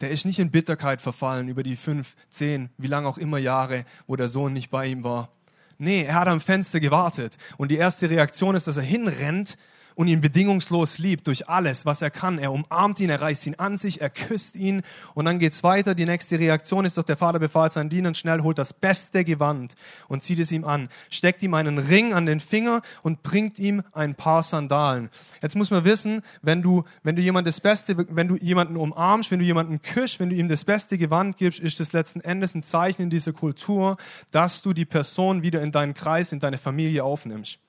der 0.00 0.10
ist 0.10 0.26
nicht 0.26 0.38
in 0.38 0.50
Bitterkeit 0.50 1.00
verfallen 1.00 1.48
über 1.48 1.62
die 1.62 1.76
fünf, 1.76 2.16
zehn, 2.28 2.70
wie 2.78 2.86
lange 2.86 3.08
auch 3.08 3.18
immer 3.18 3.38
Jahre, 3.38 3.84
wo 4.06 4.16
der 4.16 4.28
Sohn 4.28 4.52
nicht 4.52 4.70
bei 4.70 4.86
ihm 4.86 5.04
war. 5.04 5.30
Nee, 5.78 6.04
er 6.04 6.14
hat 6.14 6.28
am 6.28 6.40
Fenster 6.40 6.80
gewartet. 6.80 7.36
Und 7.56 7.70
die 7.70 7.76
erste 7.76 8.08
Reaktion 8.08 8.54
ist, 8.54 8.66
dass 8.66 8.76
er 8.76 8.82
hinrennt 8.82 9.56
und 9.96 10.08
ihn 10.08 10.20
bedingungslos 10.20 10.98
liebt 10.98 11.26
durch 11.26 11.48
alles, 11.48 11.86
was 11.86 12.02
er 12.02 12.10
kann. 12.10 12.38
Er 12.38 12.52
umarmt 12.52 13.00
ihn, 13.00 13.10
er 13.10 13.20
reißt 13.20 13.46
ihn 13.46 13.56
an 13.56 13.76
sich, 13.78 14.00
er 14.00 14.10
küsst 14.10 14.54
ihn 14.54 14.82
und 15.14 15.24
dann 15.24 15.38
geht's 15.38 15.64
weiter. 15.64 15.94
Die 15.94 16.04
nächste 16.04 16.38
Reaktion 16.38 16.84
ist 16.84 16.98
doch, 16.98 17.02
der 17.02 17.16
Vater 17.16 17.38
befahl 17.38 17.72
seinen 17.72 17.88
Dienern 17.88 18.14
schnell, 18.14 18.42
holt 18.42 18.58
das 18.58 18.74
beste 18.74 19.24
Gewand 19.24 19.74
und 20.06 20.22
zieht 20.22 20.38
es 20.38 20.52
ihm 20.52 20.64
an, 20.64 20.90
steckt 21.08 21.42
ihm 21.42 21.54
einen 21.54 21.78
Ring 21.78 22.12
an 22.12 22.26
den 22.26 22.40
Finger 22.40 22.82
und 23.02 23.22
bringt 23.22 23.58
ihm 23.58 23.82
ein 23.92 24.14
paar 24.14 24.42
Sandalen. 24.42 25.08
Jetzt 25.40 25.56
muss 25.56 25.70
man 25.70 25.84
wissen, 25.84 26.20
wenn 26.42 26.60
du, 26.60 26.84
wenn 27.02 27.16
du 27.16 27.22
jemand 27.22 27.46
das 27.46 27.60
Beste, 27.60 27.96
wenn 27.96 28.28
du 28.28 28.36
jemanden 28.36 28.76
umarmst, 28.76 29.30
wenn 29.30 29.38
du 29.38 29.46
jemanden 29.46 29.80
küsst, 29.80 30.20
wenn 30.20 30.28
du 30.28 30.36
ihm 30.36 30.48
das 30.48 30.66
beste 30.66 30.98
Gewand 30.98 31.38
gibst, 31.38 31.58
ist 31.58 31.80
das 31.80 31.94
letzten 31.94 32.20
Endes 32.20 32.54
ein 32.54 32.62
Zeichen 32.62 33.02
in 33.02 33.10
dieser 33.10 33.32
Kultur, 33.32 33.96
dass 34.30 34.60
du 34.60 34.74
die 34.74 34.84
Person 34.84 35.42
wieder 35.42 35.62
in 35.62 35.72
deinen 35.72 35.94
Kreis, 35.94 36.32
in 36.32 36.38
deine 36.38 36.58
Familie 36.58 37.02
aufnimmst. 37.02 37.60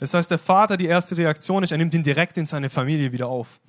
Das 0.00 0.14
heißt, 0.14 0.30
der 0.30 0.38
Vater, 0.38 0.76
die 0.76 0.86
erste 0.86 1.16
Reaktion 1.16 1.62
ist, 1.62 1.72
er 1.72 1.78
nimmt 1.78 1.94
ihn 1.94 2.02
direkt 2.02 2.36
in 2.38 2.46
seine 2.46 2.70
Familie 2.70 3.12
wieder 3.12 3.28
auf. 3.28 3.60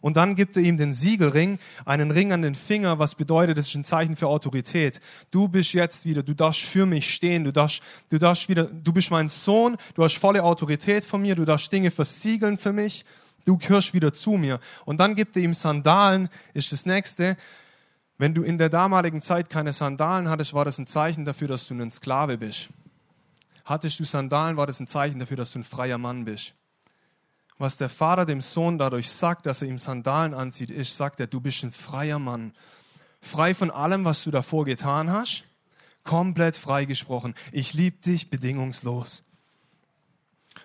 Und 0.00 0.16
dann 0.16 0.34
gibt 0.34 0.56
er 0.56 0.62
ihm 0.62 0.76
den 0.76 0.92
Siegelring, 0.92 1.58
einen 1.84 2.10
Ring 2.10 2.32
an 2.32 2.42
den 2.42 2.54
Finger, 2.54 2.98
was 2.98 3.14
bedeutet, 3.14 3.58
das 3.58 3.68
ist 3.68 3.74
ein 3.74 3.84
Zeichen 3.84 4.16
für 4.16 4.28
Autorität. 4.28 5.00
Du 5.30 5.48
bist 5.48 5.72
jetzt 5.72 6.04
wieder, 6.04 6.22
du 6.22 6.34
darfst 6.34 6.62
für 6.62 6.86
mich 6.86 7.12
stehen, 7.12 7.44
du 7.44 7.52
darfst, 7.52 7.82
du 8.10 8.18
darfst 8.18 8.48
wieder, 8.48 8.64
du 8.64 8.92
bist 8.92 9.10
mein 9.10 9.28
Sohn, 9.28 9.76
du 9.94 10.04
hast 10.04 10.18
volle 10.18 10.44
Autorität 10.44 11.04
von 11.04 11.22
mir, 11.22 11.34
du 11.34 11.44
darfst 11.44 11.72
Dinge 11.72 11.90
versiegeln 11.90 12.58
für 12.58 12.72
mich, 12.72 13.04
du 13.44 13.56
gehörst 13.58 13.94
wieder 13.94 14.12
zu 14.12 14.32
mir. 14.32 14.60
Und 14.84 15.00
dann 15.00 15.14
gibt 15.14 15.36
er 15.36 15.42
ihm 15.42 15.54
Sandalen, 15.54 16.28
ist 16.54 16.72
das 16.72 16.86
nächste. 16.86 17.36
Wenn 18.18 18.32
du 18.32 18.42
in 18.42 18.58
der 18.58 18.68
damaligen 18.68 19.20
Zeit 19.20 19.50
keine 19.50 19.72
Sandalen 19.72 20.28
hattest, 20.28 20.54
war 20.54 20.64
das 20.64 20.78
ein 20.78 20.86
Zeichen 20.86 21.24
dafür, 21.24 21.48
dass 21.48 21.66
du 21.66 21.74
ein 21.74 21.90
Sklave 21.90 22.38
bist. 22.38 22.68
Hattest 23.66 23.98
du 23.98 24.04
Sandalen, 24.04 24.56
war 24.56 24.68
das 24.68 24.78
ein 24.78 24.86
Zeichen 24.86 25.18
dafür, 25.18 25.36
dass 25.36 25.50
du 25.50 25.58
ein 25.58 25.64
freier 25.64 25.98
Mann 25.98 26.24
bist. 26.24 26.54
Was 27.58 27.76
der 27.76 27.88
Vater 27.88 28.24
dem 28.24 28.40
Sohn 28.40 28.78
dadurch 28.78 29.10
sagt, 29.10 29.44
dass 29.44 29.60
er 29.60 29.66
ihm 29.66 29.78
Sandalen 29.78 30.34
anzieht, 30.34 30.70
ist, 30.70 30.96
sagt 30.96 31.18
er, 31.18 31.26
du 31.26 31.40
bist 31.40 31.64
ein 31.64 31.72
freier 31.72 32.20
Mann. 32.20 32.52
Frei 33.20 33.54
von 33.54 33.72
allem, 33.72 34.04
was 34.04 34.22
du 34.22 34.30
davor 34.30 34.64
getan 34.64 35.10
hast. 35.10 35.44
Komplett 36.04 36.56
freigesprochen. 36.56 37.34
Ich 37.50 37.74
liebe 37.74 37.96
dich 37.96 38.30
bedingungslos. 38.30 39.24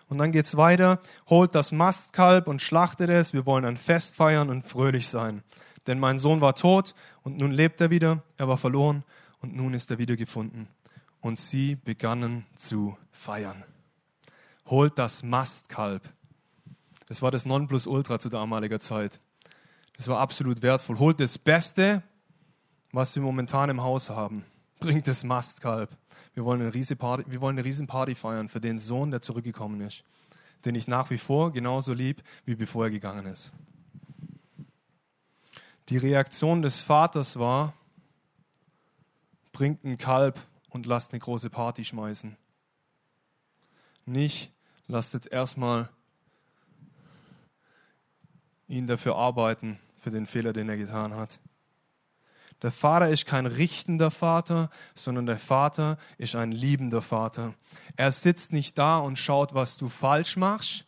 Und 0.07 0.19
dann 0.19 0.31
geht's 0.31 0.55
weiter. 0.55 0.99
Holt 1.27 1.55
das 1.55 1.71
Mastkalb 1.71 2.47
und 2.47 2.61
schlachtet 2.61 3.09
es. 3.09 3.33
Wir 3.33 3.47
wollen 3.47 3.65
ein 3.65 3.77
Fest 3.77 4.15
feiern 4.15 4.49
und 4.49 4.67
fröhlich 4.67 5.07
sein. 5.07 5.41
Denn 5.87 5.99
mein 5.99 6.19
Sohn 6.19 6.39
war 6.39 6.53
tot 6.53 6.93
und 7.23 7.39
nun 7.39 7.51
lebt 7.51 7.81
er 7.81 7.89
wieder. 7.89 8.21
Er 8.37 8.47
war 8.47 8.59
verloren 8.59 9.03
und 9.39 9.55
nun 9.55 9.73
ist 9.73 9.89
er 9.89 9.97
wieder 9.97 10.17
gefunden 10.17 10.67
und 11.21 11.39
sie 11.39 11.75
begannen 11.75 12.45
zu 12.55 12.97
feiern. 13.11 13.63
Holt 14.65 14.97
das 14.97 15.23
Mastkalb. 15.23 16.03
Das 17.07 17.21
war 17.21 17.31
das 17.31 17.45
Nonplusultra 17.45 18.19
zu 18.19 18.29
damaliger 18.29 18.79
Zeit. 18.79 19.19
Das 19.97 20.07
war 20.07 20.19
absolut 20.19 20.61
wertvoll. 20.61 20.97
Holt 20.99 21.19
das 21.19 21.37
Beste, 21.37 22.03
was 22.91 23.15
wir 23.15 23.21
momentan 23.21 23.69
im 23.69 23.81
Haus 23.81 24.09
haben. 24.09 24.45
Bringt 24.79 25.07
das 25.07 25.23
Mastkalb. 25.23 25.95
Wir 26.33 26.45
wollen 26.45 26.61
eine 26.61 26.73
Riesenparty, 26.73 27.25
wir 27.27 27.41
wollen 27.41 27.57
eine 27.57 27.65
Riesenparty 27.65 28.15
feiern 28.15 28.47
für 28.47 28.61
den 28.61 28.79
Sohn, 28.79 29.11
der 29.11 29.21
zurückgekommen 29.21 29.81
ist, 29.81 30.03
den 30.65 30.75
ich 30.75 30.87
nach 30.87 31.09
wie 31.09 31.17
vor 31.17 31.51
genauso 31.51 31.93
lieb, 31.93 32.23
wie 32.45 32.55
bevor 32.55 32.85
er 32.85 32.91
gegangen 32.91 33.25
ist. 33.25 33.51
Die 35.89 35.97
Reaktion 35.97 36.61
des 36.61 36.79
Vaters 36.79 37.37
war, 37.37 37.73
bringt 39.51 39.83
ein 39.83 39.97
Kalb 39.97 40.39
und 40.71 40.85
lasst 40.85 41.11
eine 41.11 41.19
große 41.19 41.49
Party 41.49 41.85
schmeißen. 41.85 42.35
Nicht, 44.05 44.51
lasst 44.87 45.13
jetzt 45.13 45.31
erstmal 45.31 45.89
ihn 48.67 48.87
dafür 48.87 49.15
arbeiten, 49.15 49.79
für 49.99 50.11
den 50.11 50.25
Fehler, 50.25 50.53
den 50.53 50.67
er 50.69 50.77
getan 50.77 51.13
hat. 51.13 51.39
Der 52.61 52.71
Vater 52.71 53.09
ist 53.09 53.25
kein 53.25 53.45
richtender 53.45 54.11
Vater, 54.11 54.69
sondern 54.93 55.25
der 55.25 55.39
Vater 55.39 55.97
ist 56.17 56.35
ein 56.35 56.51
liebender 56.51 57.01
Vater. 57.01 57.53
Er 57.97 58.11
sitzt 58.11 58.53
nicht 58.53 58.77
da 58.77 58.99
und 58.99 59.17
schaut, 59.17 59.53
was 59.53 59.77
du 59.77 59.89
falsch 59.89 60.37
machst, 60.37 60.85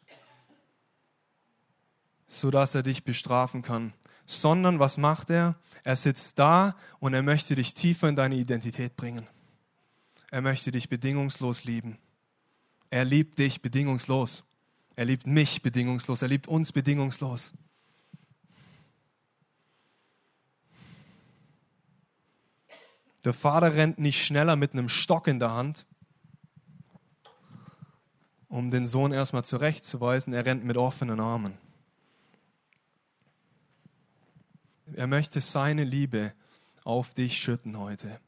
sodass 2.28 2.76
er 2.76 2.84
dich 2.84 3.04
bestrafen 3.04 3.64
kann, 3.64 3.94
sondern 4.26 4.80
was 4.80 4.98
macht 4.98 5.30
er? 5.30 5.56
Er 5.84 5.96
sitzt 5.96 6.40
da 6.40 6.76
und 7.00 7.14
er 7.14 7.24
möchte 7.24 7.56
dich 7.56 7.74
tiefer 7.74 8.08
in 8.08 8.16
deine 8.16 8.36
Identität 8.36 8.96
bringen. 8.96 9.28
Er 10.34 10.42
möchte 10.42 10.72
dich 10.72 10.90
bedingungslos 10.90 11.64
lieben. 11.64 12.00
Er 12.90 13.06
liebt 13.06 13.38
dich 13.38 13.62
bedingungslos. 13.62 14.44
Er 14.96 15.06
liebt 15.06 15.28
mich 15.28 15.62
bedingungslos. 15.62 16.24
Er 16.24 16.28
liebt 16.28 16.48
uns 16.48 16.72
bedingungslos. 16.72 17.54
Der 23.24 23.34
Vater 23.34 23.76
rennt 23.76 24.00
nicht 24.00 24.26
schneller 24.26 24.56
mit 24.56 24.74
einem 24.74 24.90
Stock 24.90 25.28
in 25.28 25.38
der 25.38 25.52
Hand, 25.52 25.86
um 28.50 28.72
den 28.72 28.88
Sohn 28.88 29.12
erstmal 29.12 29.46
zurechtzuweisen. 29.46 30.34
Er 30.34 30.48
rennt 30.48 30.66
mit 30.66 30.78
offenen 30.78 31.20
Armen. 31.20 31.60
Er 34.96 35.06
möchte 35.06 35.42
seine 35.42 35.84
Liebe 35.84 36.34
auf 36.84 37.14
dich 37.14 37.38
schütten 37.38 37.78
heute. 37.78 38.20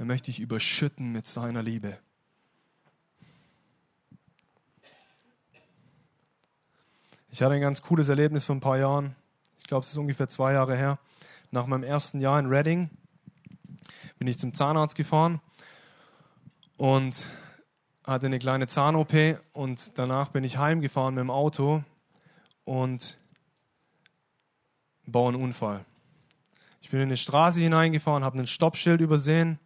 Er 0.00 0.06
möchte 0.06 0.30
dich 0.30 0.40
überschütten 0.40 1.12
mit 1.12 1.26
seiner 1.26 1.62
Liebe. 1.62 1.98
Ich 7.28 7.42
hatte 7.42 7.52
ein 7.52 7.60
ganz 7.60 7.82
cooles 7.82 8.08
Erlebnis 8.08 8.46
vor 8.46 8.56
ein 8.56 8.60
paar 8.60 8.78
Jahren. 8.78 9.14
Ich 9.58 9.64
glaube, 9.64 9.84
es 9.84 9.90
ist 9.90 9.98
ungefähr 9.98 10.30
zwei 10.30 10.54
Jahre 10.54 10.74
her. 10.74 10.98
Nach 11.50 11.66
meinem 11.66 11.82
ersten 11.82 12.18
Jahr 12.18 12.40
in 12.40 12.46
Reading 12.46 12.88
bin 14.18 14.26
ich 14.26 14.38
zum 14.38 14.54
Zahnarzt 14.54 14.96
gefahren 14.96 15.42
und 16.78 17.26
hatte 18.02 18.24
eine 18.24 18.38
kleine 18.38 18.68
Zahn-OP 18.68 19.12
und 19.52 19.98
danach 19.98 20.30
bin 20.30 20.44
ich 20.44 20.56
heimgefahren 20.56 21.14
mit 21.14 21.20
dem 21.20 21.30
Auto 21.30 21.84
und 22.64 23.18
baue 25.04 25.34
einen 25.34 25.42
Unfall. 25.42 25.84
Ich 26.80 26.88
bin 26.88 27.00
in 27.00 27.08
eine 27.08 27.18
Straße 27.18 27.60
hineingefahren, 27.60 28.24
habe 28.24 28.38
ein 28.38 28.46
Stoppschild 28.46 29.02
übersehen, 29.02 29.58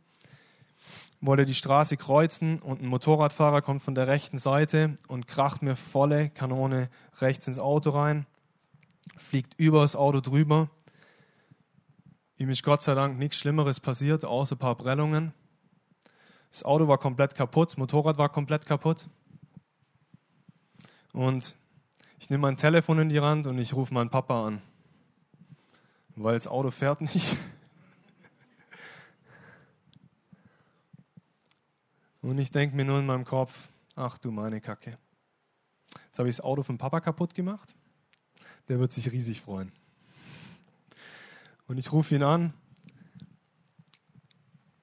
wollte 1.26 1.44
die 1.44 1.54
Straße 1.54 1.96
kreuzen 1.96 2.58
und 2.60 2.82
ein 2.82 2.86
Motorradfahrer 2.86 3.62
kommt 3.62 3.82
von 3.82 3.94
der 3.94 4.06
rechten 4.08 4.38
Seite 4.38 4.98
und 5.08 5.26
kracht 5.26 5.62
mir 5.62 5.76
volle 5.76 6.30
Kanone 6.30 6.90
rechts 7.20 7.46
ins 7.46 7.58
Auto 7.58 7.90
rein, 7.90 8.26
fliegt 9.16 9.58
über 9.58 9.82
das 9.82 9.96
Auto 9.96 10.20
drüber. 10.20 10.68
Ihm 12.36 12.50
ist 12.50 12.62
Gott 12.62 12.82
sei 12.82 12.94
Dank 12.94 13.18
nichts 13.18 13.38
Schlimmeres 13.38 13.80
passiert, 13.80 14.24
außer 14.24 14.56
ein 14.56 14.58
paar 14.58 14.74
Prellungen. 14.74 15.32
Das 16.50 16.64
Auto 16.64 16.88
war 16.88 16.98
komplett 16.98 17.34
kaputt, 17.34 17.70
das 17.70 17.76
Motorrad 17.76 18.18
war 18.18 18.28
komplett 18.28 18.66
kaputt. 18.66 19.08
Und 21.12 21.54
ich 22.18 22.30
nehme 22.30 22.42
mein 22.42 22.56
Telefon 22.56 22.98
in 22.98 23.08
die 23.08 23.20
Hand 23.20 23.46
und 23.46 23.58
ich 23.58 23.74
rufe 23.74 23.94
meinen 23.94 24.10
Papa 24.10 24.46
an 24.46 24.62
weil 26.16 26.34
das 26.34 26.46
Auto 26.46 26.70
fährt 26.70 27.00
nicht. 27.00 27.36
Und 32.24 32.38
ich 32.38 32.50
denke 32.50 32.74
mir 32.74 32.86
nur 32.86 32.98
in 32.98 33.04
meinem 33.04 33.26
Kopf, 33.26 33.68
ach 33.96 34.16
du 34.16 34.30
meine 34.30 34.58
Kacke. 34.62 34.96
Jetzt 36.06 36.18
habe 36.18 36.30
ich 36.30 36.36
das 36.36 36.42
Auto 36.42 36.62
von 36.62 36.78
Papa 36.78 37.00
kaputt 37.00 37.34
gemacht. 37.34 37.74
Der 38.68 38.80
wird 38.80 38.92
sich 38.92 39.12
riesig 39.12 39.42
freuen. 39.42 39.70
Und 41.66 41.76
ich 41.76 41.92
rufe 41.92 42.14
ihn 42.14 42.22
an. 42.22 42.54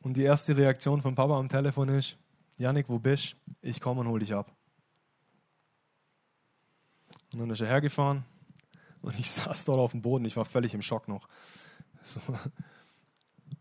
Und 0.02 0.18
die 0.18 0.22
erste 0.22 0.56
Reaktion 0.56 1.02
von 1.02 1.16
Papa 1.16 1.40
am 1.40 1.50
Telefon 1.50 1.90
ist, 1.90 2.16
Janik, 2.60 2.90
wo 2.90 3.00
bist 3.00 3.34
du? 3.34 3.38
Ich 3.64 3.82
komme 3.82 4.02
und 4.02 4.08
hol 4.08 4.20
dich 4.20 4.36
ab. 4.36 4.56
Und 7.34 7.40
dann 7.40 7.50
ist 7.50 7.62
er 7.62 7.68
hergefahren, 7.68 8.24
und 9.02 9.20
ich 9.20 9.32
saß 9.32 9.66
dort 9.66 9.80
auf 9.80 9.92
dem 9.94 10.04
Boden, 10.04 10.26
ich 10.26 10.38
war 10.38 10.46
völlig 10.46 10.76
im 10.76 10.84
Schock 10.84 11.08
noch. 11.08 11.28
So. 12.04 12.22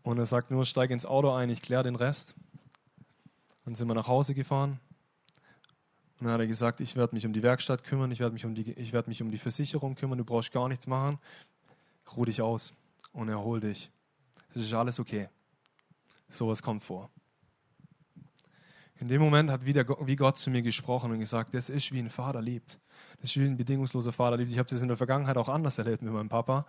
Und 0.03 0.19
er 0.19 0.27
sagt 0.27 0.51
nur, 0.51 0.65
steig 0.65 0.91
ins 0.91 1.07
Auto 1.07 1.31
ein, 1.31 1.49
ich 1.49 1.63
kläre 1.63 1.81
den 1.81 1.95
Rest. 1.95 2.35
Dann 3.65 3.75
sind 3.75 3.87
wir 3.87 3.93
nach 3.93 4.07
Hause 4.07 4.33
gefahren. 4.33 4.79
Und 6.19 6.25
dann 6.25 6.33
hat 6.33 6.41
er 6.41 6.47
gesagt, 6.47 6.81
ich 6.81 6.95
werde 6.95 7.15
mich 7.15 7.25
um 7.25 7.33
die 7.33 7.41
Werkstatt 7.41 7.83
kümmern, 7.83 8.11
ich 8.11 8.19
werde 8.19 8.33
mich, 8.33 8.45
um 8.45 8.53
die, 8.53 8.93
werd 8.93 9.07
mich 9.07 9.21
um 9.21 9.31
die 9.31 9.37
Versicherung 9.37 9.95
kümmern, 9.95 10.17
du 10.17 10.23
brauchst 10.23 10.51
gar 10.51 10.67
nichts 10.67 10.85
machen. 10.87 11.17
Ruh 12.15 12.25
dich 12.25 12.41
aus 12.41 12.73
und 13.11 13.29
erhol 13.29 13.59
dich. 13.59 13.91
Es 14.49 14.61
ist 14.61 14.73
alles 14.73 14.99
okay. 14.99 15.29
Sowas 16.29 16.61
kommt 16.61 16.83
vor. 16.83 17.09
In 18.99 19.07
dem 19.07 19.19
Moment 19.19 19.49
hat 19.49 19.65
wieder, 19.65 19.83
wie 20.05 20.15
Gott 20.15 20.37
zu 20.37 20.51
mir 20.51 20.61
gesprochen 20.61 21.11
und 21.11 21.19
gesagt, 21.19 21.55
das 21.55 21.69
ist 21.69 21.91
wie 21.91 21.99
ein 21.99 22.11
Vater 22.11 22.41
liebt. 22.41 22.79
Das 23.19 23.31
ist 23.31 23.37
wie 23.37 23.45
ein 23.45 23.57
bedingungsloser 23.57 24.11
Vater 24.11 24.37
liebt. 24.37 24.51
Ich 24.51 24.59
habe 24.59 24.69
das 24.69 24.81
in 24.81 24.89
der 24.89 24.97
Vergangenheit 24.97 25.37
auch 25.37 25.49
anders 25.49 25.79
erlebt 25.79 26.03
mit 26.03 26.13
meinem 26.13 26.29
Papa. 26.29 26.67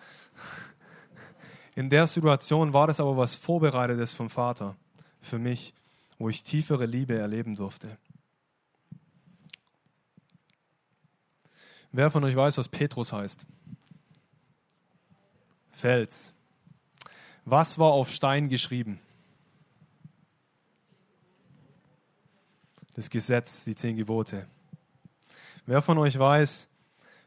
In 1.74 1.90
der 1.90 2.07
Situation 2.07 2.72
war 2.72 2.87
das 2.87 3.00
aber 3.00 3.18
was 3.18 3.35
Vorbereitetes 3.35 4.12
vom 4.12 4.31
Vater 4.31 4.76
für 5.20 5.38
mich, 5.38 5.74
wo 6.18 6.29
ich 6.29 6.42
tiefere 6.42 6.87
Liebe 6.87 7.18
erleben 7.18 7.55
durfte. 7.55 7.98
Wer 11.92 12.11
von 12.11 12.25
euch 12.25 12.35
weiß, 12.35 12.57
was 12.57 12.68
Petrus 12.68 13.12
heißt? 13.12 13.44
Fels. 15.70 16.33
Was 17.44 17.79
war 17.79 17.92
auf 17.92 18.11
Stein 18.11 18.48
geschrieben? 18.48 19.01
Das 22.94 23.11
Gesetz, 23.11 23.64
die 23.64 23.75
zehn 23.75 23.96
Gebote. 23.96 24.46
Wer 25.66 25.83
von 25.83 25.98
euch 25.98 26.18
weiß, 26.18 26.68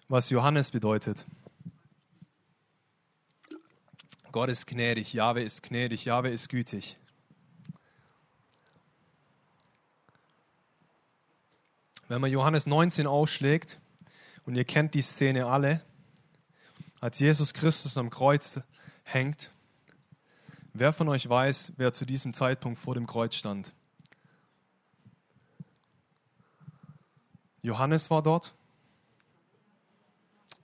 was 0.07 0.29
Johannes 0.29 0.71
bedeutet? 0.71 1.25
Gott 4.31 4.49
ist 4.49 4.67
gnädig, 4.67 5.13
Jahwe 5.13 5.43
ist 5.43 5.63
gnädig, 5.63 6.05
Jahwe 6.05 6.29
ist 6.29 6.49
gütig. 6.49 6.97
Wenn 12.07 12.21
man 12.21 12.31
Johannes 12.31 12.67
19 12.67 13.07
aufschlägt, 13.07 13.79
und 14.45 14.55
ihr 14.55 14.63
kennt 14.63 14.93
die 14.93 15.01
Szene 15.01 15.47
alle, 15.47 15.81
als 17.01 17.19
Jesus 17.19 17.53
Christus 17.53 17.97
am 17.97 18.09
Kreuz 18.09 18.59
hängt, 19.03 19.51
wer 20.73 20.93
von 20.93 21.09
euch 21.09 21.27
weiß, 21.27 21.73
wer 21.77 21.93
zu 21.93 22.05
diesem 22.05 22.33
Zeitpunkt 22.33 22.79
vor 22.79 22.93
dem 22.93 23.07
Kreuz 23.07 23.35
stand? 23.35 23.73
Johannes 27.63 28.11
war 28.11 28.21
dort. 28.21 28.53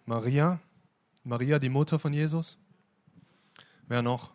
Maria, 0.06 0.60
Maria, 1.24 1.58
die 1.58 1.70
Mutter 1.70 1.98
von 1.98 2.14
Jesus. 2.14 2.58
Wer 3.88 4.04
noch? 4.04 4.32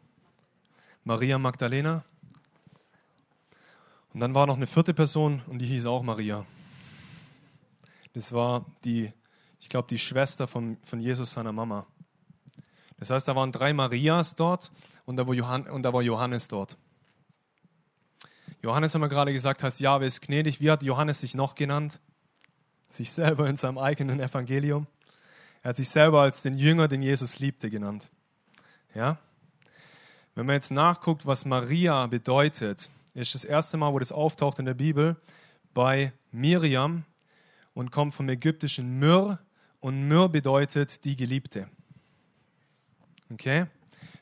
Maria 1.05 1.38
Magdalena. 1.38 2.05
Und 4.12 4.21
dann 4.21 4.35
war 4.35 4.47
noch 4.47 4.57
eine 4.57 4.66
vierte 4.66 4.95
Person 4.95 5.42
und 5.47 5.59
die 5.59 5.66
hieß 5.66 5.87
auch 5.87 6.03
Maria. 6.03 6.45
Das 8.16 8.33
war 8.33 8.64
die, 8.83 9.12
ich 9.61 9.68
glaube, 9.68 9.88
die 9.88 9.98
Schwester 9.98 10.46
von, 10.46 10.79
von 10.83 11.00
Jesus, 11.00 11.33
seiner 11.33 11.52
Mama. 11.52 11.87
Das 12.98 13.11
heißt, 13.11 13.29
da 13.29 13.37
waren 13.37 13.52
drei 13.52 13.74
Marias 13.74 14.37
dort 14.37 14.72
und 15.05 15.16
da 15.16 15.26
war, 15.29 15.35
Johann, 15.35 15.68
und 15.68 15.83
da 15.83 15.92
war 15.92 16.00
Johannes 16.00 16.48
dort. 16.48 16.79
Johannes 18.62 18.94
haben 18.94 19.02
wir 19.02 19.11
gerade 19.11 19.35
gesagt, 19.35 19.62
heißt 19.62 19.81
Jahwe 19.81 20.07
ist 20.07 20.22
gnädig. 20.22 20.62
Wie 20.62 20.70
hat 20.70 20.83
Johannes 20.83 21.20
sich 21.20 21.35
noch 21.35 21.55
genannt? 21.57 22.00
sich 22.88 23.11
selber 23.12 23.50
in 23.50 23.59
seinem 23.59 23.76
eigenen 23.76 24.18
Evangelium. 24.18 24.87
Er 25.62 25.70
hat 25.70 25.76
sich 25.76 25.90
selber 25.90 26.22
als 26.22 26.40
den 26.40 26.57
Jünger, 26.57 26.88
den 26.88 27.02
Jesus 27.02 27.38
liebte, 27.38 27.68
genannt. 27.68 28.09
Ja? 28.94 29.18
Wenn 30.35 30.46
man 30.46 30.55
jetzt 30.55 30.70
nachguckt, 30.70 31.26
was 31.26 31.44
Maria 31.44 32.07
bedeutet, 32.07 32.88
ist 33.12 33.35
das 33.35 33.44
erste 33.44 33.76
Mal, 33.76 33.92
wo 33.92 33.98
das 33.98 34.11
auftaucht 34.11 34.59
in 34.59 34.64
der 34.64 34.72
Bibel, 34.72 35.16
bei 35.74 36.14
Miriam 36.31 37.05
und 37.77 37.93
kommt 37.93 38.15
vom 38.15 38.27
ägyptischen 38.31 38.99
Myr 38.99 39.39
und 39.81 40.09
Myr 40.09 40.31
bedeutet 40.31 41.05
die 41.05 41.15
Geliebte. 41.15 41.69
Okay? 43.31 43.67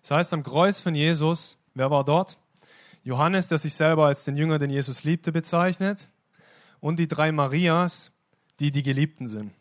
Das 0.02 0.10
heißt, 0.10 0.32
am 0.34 0.42
Kreuz 0.42 0.80
von 0.80 0.96
Jesus, 0.96 1.56
wer 1.72 1.88
war 1.88 2.04
dort? 2.04 2.36
Johannes, 3.04 3.46
der 3.46 3.58
sich 3.58 3.74
selber 3.74 4.06
als 4.06 4.24
den 4.24 4.36
Jünger, 4.36 4.58
den 4.58 4.70
Jesus 4.70 5.04
liebte, 5.04 5.30
bezeichnet. 5.30 6.08
Und 6.80 6.98
die 6.98 7.06
drei 7.06 7.30
Marias, 7.30 8.10
die 8.58 8.72
die 8.72 8.82
Geliebten 8.82 9.28
sind. 9.28 9.52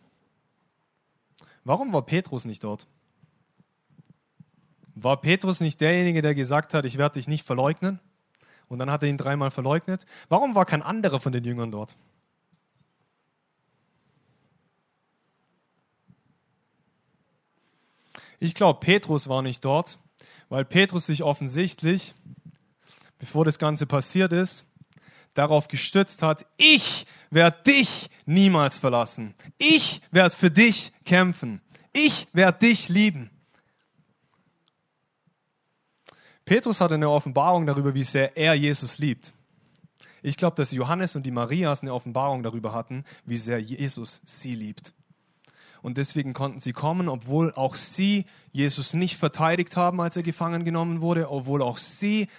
Warum 1.64 1.94
war 1.94 2.04
Petrus 2.04 2.46
nicht 2.46 2.64
dort? 2.64 2.88
War 4.96 5.22
Petrus 5.22 5.60
nicht 5.60 5.80
derjenige, 5.82 6.24
der 6.24 6.34
gesagt 6.34 6.74
hat, 6.74 6.86
ich 6.86 6.98
werde 6.98 7.20
dich 7.20 7.28
nicht 7.28 7.46
verleugnen? 7.46 8.00
Und 8.70 8.80
dann 8.80 8.90
hat 8.90 9.04
er 9.04 9.10
ihn 9.10 9.18
dreimal 9.18 9.52
verleugnet. 9.52 10.08
Warum 10.30 10.56
war 10.56 10.66
kein 10.66 10.82
anderer 10.82 11.20
von 11.20 11.32
den 11.32 11.44
Jüngern 11.44 11.70
dort? 11.70 11.96
Ich 18.44 18.56
glaube, 18.56 18.82
Petrus 18.82 19.30
war 19.30 19.42
nicht 19.42 19.64
dort, 19.64 20.00
weil 20.50 20.66
Petrus 20.66 21.06
sich 21.06 21.24
offensichtlich, 21.24 22.14
bevor 23.18 23.46
das 23.46 23.58
Ganze 23.58 23.86
passiert 23.86 24.34
ist, 24.34 24.66
darauf 25.34 25.70
gestützt 25.70 26.22
hat, 26.22 26.46
ich 26.58 27.06
werde 27.30 27.64
dich 27.66 28.10
niemals 28.26 28.80
verlassen. 28.80 29.34
Ich 29.58 30.02
werde 30.12 30.36
für 30.36 30.52
dich 30.52 30.92
kämpfen. 31.06 31.62
Ich 31.94 32.28
werde 32.34 32.68
dich 32.68 32.90
lieben. 32.90 33.30
Petrus 36.44 36.82
hatte 36.82 36.96
eine 36.96 37.10
Offenbarung 37.10 37.66
darüber, 37.66 37.94
wie 37.94 38.04
sehr 38.04 38.36
er 38.36 38.56
Jesus 38.56 38.98
liebt. 38.98 39.34
Ich 40.22 40.36
glaube, 40.36 40.58
dass 40.58 40.74
Johannes 40.74 41.16
und 41.16 41.26
die 41.26 41.32
Marias 41.32 41.82
eine 41.82 41.94
Offenbarung 41.94 42.44
darüber 42.44 42.74
hatten, 42.74 43.06
wie 43.24 43.38
sehr 43.38 43.62
Jesus 43.62 44.22
sie 44.26 44.54
liebt. 44.54 44.92
Und 45.84 45.98
deswegen 45.98 46.34
konnten 46.34 46.60
sie 46.60 46.72
kommen, 46.72 47.10
obwohl 47.10 47.54
auch 47.54 47.76
sie 47.76 48.26
Jesus 48.54 48.94
nicht 48.94 49.18
verteidigt 49.18 49.76
haben, 49.78 50.00
als 50.00 50.16
er 50.16 50.24
gefangen 50.24 50.64
genommen 50.64 51.02
wurde, 51.02 51.30
obwohl 51.30 51.62
auch 51.62 51.78
sie 51.78 52.30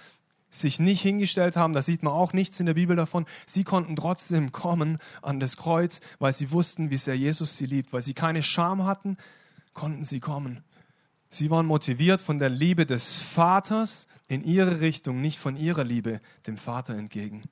sich 0.49 0.81
nicht 0.81 1.03
hingestellt 1.03 1.55
haben, 1.55 1.75
da 1.75 1.83
sieht 1.83 2.03
man 2.03 2.15
auch 2.15 2.33
nichts 2.33 2.59
in 2.59 2.67
der 2.67 2.75
Bibel 2.75 2.97
davon, 2.97 3.27
sie 3.45 3.63
konnten 3.63 3.97
trotzdem 3.97 4.51
kommen 4.51 4.99
an 5.21 5.41
das 5.41 5.59
Kreuz, 5.59 6.01
weil 6.19 6.33
sie 6.33 6.53
wussten, 6.53 6.91
wie 6.91 6.97
sehr 6.97 7.17
Jesus 7.17 7.59
sie 7.59 7.67
liebt, 7.67 7.93
weil 7.93 8.03
sie 8.03 8.15
keine 8.15 8.43
Scham 8.43 8.85
hatten, 8.85 9.19
konnten 9.75 10.05
sie 10.05 10.21
kommen. 10.21 10.65
Sie 11.29 11.51
waren 11.51 11.67
motiviert 11.67 12.23
von 12.23 12.39
der 12.39 12.49
Liebe 12.49 12.87
des 12.87 13.13
Vaters 13.13 14.07
in 14.27 14.43
ihre 14.43 14.81
Richtung, 14.81 15.21
nicht 15.21 15.39
von 15.39 15.57
ihrer 15.57 15.85
Liebe 15.85 16.21
dem 16.47 16.57
Vater 16.57 16.95
entgegen. 16.95 17.43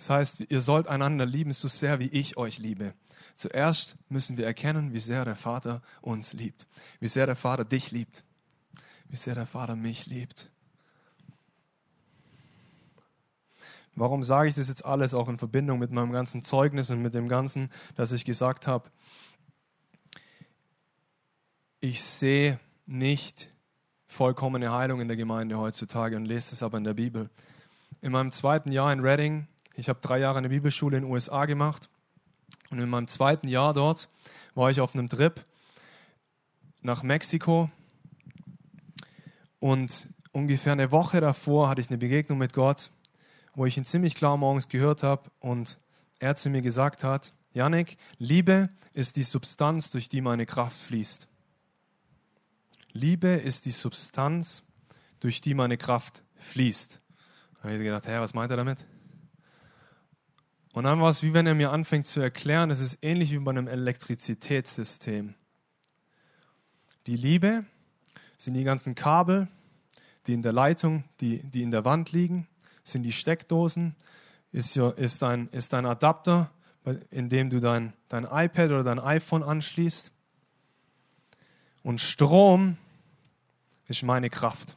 Das 0.00 0.10
heißt, 0.10 0.40
ihr 0.48 0.60
sollt 0.60 0.88
einander 0.88 1.26
lieben, 1.26 1.52
so 1.52 1.68
sehr 1.68 1.98
wie 2.00 2.08
ich 2.08 2.36
euch 2.36 2.58
liebe. 2.58 2.94
Zuerst 3.34 3.96
müssen 4.08 4.36
wir 4.36 4.46
erkennen, 4.46 4.92
wie 4.92 5.00
sehr 5.00 5.24
der 5.24 5.36
Vater 5.36 5.82
uns 6.00 6.32
liebt, 6.32 6.66
wie 6.98 7.08
sehr 7.08 7.26
der 7.26 7.36
Vater 7.36 7.64
dich 7.64 7.90
liebt 7.90 8.24
wie 9.10 9.16
sehr 9.16 9.34
der 9.34 9.46
Vater 9.46 9.76
mich 9.76 10.06
liebt. 10.06 10.50
Warum 13.96 14.22
sage 14.22 14.48
ich 14.48 14.54
das 14.54 14.68
jetzt 14.68 14.84
alles 14.84 15.14
auch 15.14 15.28
in 15.28 15.36
Verbindung 15.36 15.80
mit 15.80 15.90
meinem 15.90 16.12
ganzen 16.12 16.42
Zeugnis 16.42 16.90
und 16.90 17.02
mit 17.02 17.14
dem 17.14 17.28
Ganzen, 17.28 17.70
dass 17.96 18.12
ich 18.12 18.24
gesagt 18.24 18.66
habe, 18.66 18.88
ich 21.80 22.04
sehe 22.04 22.60
nicht 22.86 23.52
vollkommene 24.06 24.72
Heilung 24.72 25.00
in 25.00 25.08
der 25.08 25.16
Gemeinde 25.16 25.58
heutzutage 25.58 26.16
und 26.16 26.24
lese 26.24 26.54
es 26.54 26.62
aber 26.62 26.78
in 26.78 26.84
der 26.84 26.94
Bibel. 26.94 27.30
In 28.00 28.12
meinem 28.12 28.30
zweiten 28.30 28.70
Jahr 28.70 28.92
in 28.92 29.00
Reading, 29.00 29.48
ich 29.74 29.88
habe 29.88 30.00
drei 30.00 30.18
Jahre 30.18 30.38
eine 30.38 30.48
Bibelschule 30.48 30.96
in 30.96 31.04
den 31.04 31.12
USA 31.12 31.46
gemacht 31.46 31.88
und 32.70 32.78
in 32.78 32.88
meinem 32.88 33.08
zweiten 33.08 33.48
Jahr 33.48 33.72
dort 33.72 34.08
war 34.54 34.70
ich 34.70 34.80
auf 34.80 34.94
einem 34.94 35.08
Trip 35.08 35.44
nach 36.82 37.02
Mexiko 37.02 37.70
und 39.58 40.08
ungefähr 40.32 40.72
eine 40.72 40.92
Woche 40.92 41.20
davor 41.20 41.68
hatte 41.68 41.80
ich 41.80 41.88
eine 41.88 41.98
Begegnung 41.98 42.38
mit 42.38 42.52
Gott, 42.52 42.90
wo 43.54 43.66
ich 43.66 43.76
ihn 43.76 43.84
ziemlich 43.84 44.14
klar 44.14 44.36
morgens 44.36 44.68
gehört 44.68 45.02
habe 45.02 45.30
und 45.40 45.78
er 46.18 46.36
zu 46.36 46.50
mir 46.50 46.62
gesagt 46.62 47.04
hat, 47.04 47.32
Janik, 47.52 47.96
Liebe 48.18 48.70
ist 48.92 49.16
die 49.16 49.22
Substanz, 49.22 49.90
durch 49.90 50.08
die 50.08 50.20
meine 50.20 50.46
Kraft 50.46 50.76
fließt. 50.76 51.28
Liebe 52.92 53.28
ist 53.28 53.64
die 53.66 53.70
Substanz, 53.70 54.62
durch 55.20 55.40
die 55.40 55.54
meine 55.54 55.76
Kraft 55.76 56.22
fließt. 56.36 57.00
Da 57.54 57.62
habe 57.64 57.74
ich 57.74 57.82
gedacht, 57.82 58.06
hä, 58.06 58.18
was 58.18 58.34
meint 58.34 58.50
er 58.50 58.56
damit? 58.56 58.86
Und 60.72 60.84
dann 60.84 61.00
war 61.00 61.10
es 61.10 61.22
wie 61.22 61.34
wenn 61.34 61.46
er 61.46 61.54
mir 61.54 61.72
anfängt 61.72 62.06
zu 62.06 62.20
erklären, 62.20 62.70
es 62.70 62.80
ist 62.80 62.98
ähnlich 63.02 63.32
wie 63.32 63.38
bei 63.38 63.50
einem 63.50 63.66
Elektrizitätssystem. 63.66 65.34
Die 67.06 67.16
Liebe 67.16 67.64
sind 68.36 68.54
die 68.54 68.64
ganzen 68.64 68.94
Kabel, 68.94 69.48
die 70.26 70.34
in 70.34 70.42
der 70.42 70.52
Leitung, 70.52 71.04
die, 71.20 71.42
die 71.42 71.62
in 71.62 71.70
der 71.70 71.84
Wand 71.84 72.12
liegen, 72.12 72.46
sind 72.84 73.02
die 73.02 73.12
Steckdosen, 73.12 73.96
ist, 74.52 74.76
ist, 74.76 75.22
dein, 75.22 75.48
ist 75.48 75.72
dein 75.72 75.86
Adapter, 75.86 76.50
in 77.10 77.28
dem 77.28 77.50
du 77.50 77.60
dein, 77.60 77.92
dein 78.08 78.24
iPad 78.24 78.70
oder 78.70 78.84
dein 78.84 78.98
iPhone 78.98 79.42
anschließt. 79.42 80.12
Und 81.82 82.00
Strom 82.00 82.76
ist 83.88 84.02
meine 84.02 84.30
Kraft. 84.30 84.76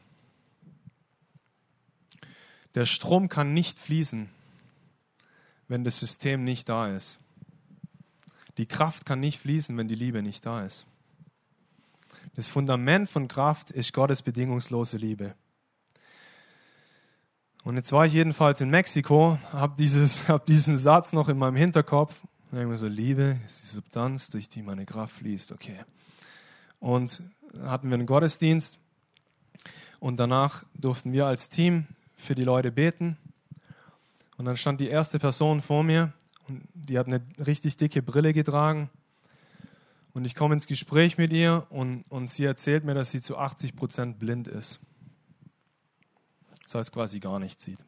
Der 2.76 2.86
Strom 2.86 3.30
kann 3.30 3.54
nicht 3.54 3.78
fließen, 3.78 4.30
wenn 5.68 5.84
das 5.84 6.00
System 6.00 6.44
nicht 6.44 6.70
da 6.70 6.88
ist. 6.96 7.20
Die 8.58 8.66
Kraft 8.66 9.06
kann 9.06 9.20
nicht 9.20 9.40
fließen, 9.40 9.76
wenn 9.78 9.88
die 9.88 9.96
Liebe 9.96 10.22
nicht 10.22 10.46
da 10.46 10.64
ist. 10.64 10.86
Das 12.36 12.48
Fundament 12.48 13.10
von 13.10 13.28
Kraft 13.28 13.72
ist 13.72 13.94
Gottes 13.94 14.22
bedingungslose 14.22 14.98
Liebe. 14.98 15.36
Und 17.64 17.78
jetzt 17.78 17.92
war 17.92 18.06
ich 18.06 18.14
jedenfalls 18.14 18.60
in 18.62 18.70
Mexiko, 18.70 19.38
habe 19.52 19.84
hab 20.28 20.46
diesen 20.46 20.78
Satz 20.78 21.14
noch 21.14 21.30
in 21.30 21.38
meinem 21.38 21.56
Hinterkopf. 21.56 22.24
Mir 22.52 22.78
so, 22.78 22.88
Liebe 22.88 23.40
ist 23.46 23.64
die 23.64 23.68
Substanz, 23.68 24.30
durch 24.30 24.48
die 24.48 24.62
meine 24.62 24.86
Kraft 24.86 25.16
fließt. 25.16 25.52
Okay. 25.54 25.80
Und 26.80 27.24
hatten 27.64 27.90
wir 27.90 27.96
einen 27.96 28.06
Gottesdienst 28.06 28.78
und 30.00 30.20
danach 30.20 30.64
durften 30.76 31.14
wir 31.14 31.26
als 31.26 31.50
Team 31.50 31.88
für 32.16 32.36
die 32.36 32.44
Leute 32.44 32.72
beten. 32.72 33.18
Und 34.38 34.46
dann 34.46 34.58
stand 34.58 34.80
die 34.80 34.88
erste 34.88 35.20
Person 35.20 35.62
vor 35.62 35.84
mir 35.84 36.14
und 36.48 36.68
die 36.74 36.98
hat 36.98 37.08
eine 37.08 37.24
richtig 37.46 37.78
dicke 37.78 38.02
Brille 38.02 38.34
getragen 38.34 38.90
und 40.14 40.26
ich 40.26 40.36
komme 40.36 40.54
ins 40.54 40.68
Gespräch 40.68 41.18
mit 41.18 41.34
ihr 41.34 41.66
und, 41.70 42.04
und 42.10 42.28
sie 42.28 42.46
erzählt 42.46 42.84
mir, 42.84 42.94
dass 42.94 43.12
sie 43.12 43.22
zu 43.22 43.38
80 43.38 43.76
Prozent 43.76 44.20
blind 44.20 44.48
ist. 44.48 44.80
Das 46.64 46.76
heißt 46.76 46.92
quasi 46.92 47.20
gar 47.20 47.40
nichts 47.40 47.64
sieht. 47.64 47.80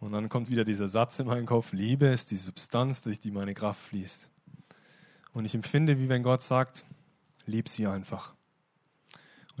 Und 0.00 0.12
dann 0.12 0.30
kommt 0.30 0.48
wieder 0.48 0.64
dieser 0.64 0.88
Satz 0.88 1.18
in 1.18 1.26
meinen 1.26 1.44
Kopf, 1.44 1.72
Liebe 1.72 2.06
ist 2.06 2.30
die 2.30 2.36
Substanz, 2.36 3.02
durch 3.02 3.20
die 3.20 3.30
meine 3.30 3.52
Kraft 3.52 3.82
fließt. 3.82 4.30
Und 5.34 5.44
ich 5.44 5.54
empfinde, 5.54 5.98
wie 5.98 6.08
wenn 6.08 6.22
Gott 6.22 6.42
sagt, 6.42 6.84
lieb 7.44 7.68
sie 7.68 7.86
einfach. 7.86 8.34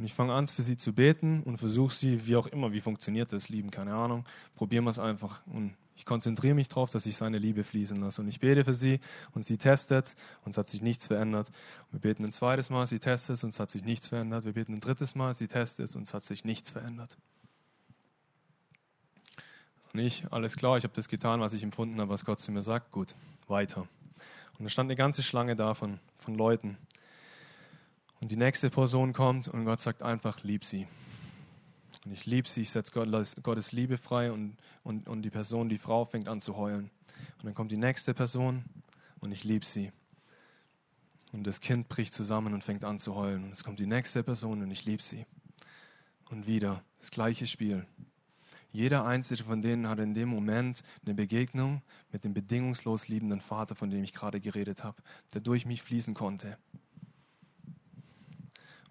Und 0.00 0.06
ich 0.06 0.14
fange 0.14 0.32
an, 0.32 0.48
für 0.48 0.62
sie 0.62 0.78
zu 0.78 0.94
beten 0.94 1.42
und 1.42 1.58
versuche 1.58 1.94
sie, 1.94 2.26
wie 2.26 2.34
auch 2.34 2.46
immer, 2.46 2.72
wie 2.72 2.80
funktioniert 2.80 3.34
das, 3.34 3.50
lieben, 3.50 3.70
keine 3.70 3.92
Ahnung, 3.92 4.24
probieren 4.54 4.84
wir 4.84 4.90
es 4.90 4.98
einfach. 4.98 5.46
Und 5.46 5.76
ich 5.94 6.06
konzentriere 6.06 6.54
mich 6.54 6.68
darauf, 6.68 6.88
dass 6.88 7.04
ich 7.04 7.18
seine 7.18 7.36
Liebe 7.36 7.64
fließen 7.64 8.00
lasse. 8.00 8.22
Und 8.22 8.28
ich 8.28 8.40
bete 8.40 8.64
für 8.64 8.72
sie 8.72 9.00
und 9.32 9.44
sie 9.44 9.58
testet 9.58 10.16
und 10.46 10.52
es 10.52 10.56
hat 10.56 10.70
sich 10.70 10.80
nichts 10.80 11.08
verändert. 11.08 11.52
Wir 11.90 12.00
beten 12.00 12.24
ein 12.24 12.32
zweites 12.32 12.70
Mal, 12.70 12.86
sie 12.86 12.98
testet 12.98 13.44
und 13.44 13.50
es 13.50 13.60
hat 13.60 13.70
sich 13.70 13.84
nichts 13.84 14.08
verändert. 14.08 14.46
Wir 14.46 14.54
beten 14.54 14.72
ein 14.72 14.80
drittes 14.80 15.14
Mal, 15.14 15.34
sie 15.34 15.48
testet 15.48 15.94
und 15.94 16.04
es 16.04 16.14
hat 16.14 16.24
sich 16.24 16.46
nichts 16.46 16.70
verändert. 16.70 17.18
Und 19.92 20.00
ich, 20.00 20.24
alles 20.32 20.56
klar, 20.56 20.78
ich 20.78 20.84
habe 20.84 20.94
das 20.94 21.10
getan, 21.10 21.42
was 21.42 21.52
ich 21.52 21.62
empfunden 21.62 22.00
habe, 22.00 22.08
was 22.08 22.24
Gott 22.24 22.40
zu 22.40 22.52
mir 22.52 22.62
sagt. 22.62 22.90
Gut, 22.90 23.14
weiter. 23.48 23.82
Und 24.58 24.64
da 24.64 24.70
stand 24.70 24.86
eine 24.86 24.96
ganze 24.96 25.22
Schlange 25.22 25.56
da 25.56 25.74
von 25.74 26.00
Leuten. 26.26 26.78
Und 28.20 28.30
die 28.30 28.36
nächste 28.36 28.70
Person 28.70 29.12
kommt 29.12 29.48
und 29.48 29.64
Gott 29.64 29.80
sagt 29.80 30.02
einfach, 30.02 30.42
lieb 30.42 30.64
sie. 30.64 30.86
Und 32.04 32.12
ich 32.12 32.26
liebe 32.26 32.48
sie, 32.48 32.62
ich 32.62 32.70
setze 32.70 32.92
Gottes 32.92 33.72
Liebe 33.72 33.96
frei 33.96 34.30
und, 34.32 34.56
und, 34.84 35.08
und 35.08 35.22
die 35.22 35.30
Person, 35.30 35.68
die 35.68 35.78
Frau, 35.78 36.04
fängt 36.04 36.28
an 36.28 36.40
zu 36.40 36.56
heulen. 36.56 36.90
Und 37.38 37.44
dann 37.44 37.54
kommt 37.54 37.72
die 37.72 37.76
nächste 37.76 38.14
Person 38.14 38.64
und 39.20 39.32
ich 39.32 39.44
liebe 39.44 39.64
sie. 39.64 39.92
Und 41.32 41.46
das 41.46 41.60
Kind 41.60 41.88
bricht 41.88 42.12
zusammen 42.12 42.54
und 42.54 42.64
fängt 42.64 42.84
an 42.84 42.98
zu 42.98 43.14
heulen. 43.14 43.44
Und 43.44 43.52
es 43.52 43.64
kommt 43.64 43.78
die 43.78 43.86
nächste 43.86 44.22
Person 44.22 44.62
und 44.62 44.70
ich 44.70 44.84
liebe 44.84 45.02
sie. 45.02 45.26
Und 46.30 46.46
wieder 46.46 46.82
das 46.98 47.10
gleiche 47.10 47.46
Spiel. 47.46 47.86
Jeder 48.72 49.04
einzelne 49.04 49.44
von 49.44 49.62
denen 49.62 49.88
hatte 49.88 50.02
in 50.02 50.14
dem 50.14 50.28
Moment 50.28 50.82
eine 51.04 51.14
Begegnung 51.14 51.82
mit 52.12 52.24
dem 52.24 52.34
bedingungslos 52.34 53.08
liebenden 53.08 53.40
Vater, 53.40 53.74
von 53.74 53.90
dem 53.90 54.04
ich 54.04 54.14
gerade 54.14 54.40
geredet 54.40 54.84
habe, 54.84 55.02
der 55.34 55.40
durch 55.40 55.66
mich 55.66 55.82
fließen 55.82 56.14
konnte. 56.14 56.56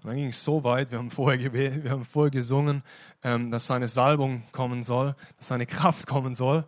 Und 0.01 0.07
dann 0.11 0.15
ging 0.15 0.27
es 0.27 0.43
so 0.43 0.63
weit, 0.63 0.91
wir 0.91 0.97
haben 0.97 1.11
vorher, 1.11 1.51
wir 1.53 1.91
haben 1.91 2.05
vorher 2.05 2.31
gesungen, 2.31 2.83
ähm, 3.21 3.51
dass 3.51 3.67
seine 3.67 3.89
Salbung 3.89 4.43
kommen 4.53 4.83
soll, 4.83 5.15
dass 5.37 5.47
seine 5.47 5.65
Kraft 5.65 6.07
kommen 6.07 6.35
soll. 6.35 6.65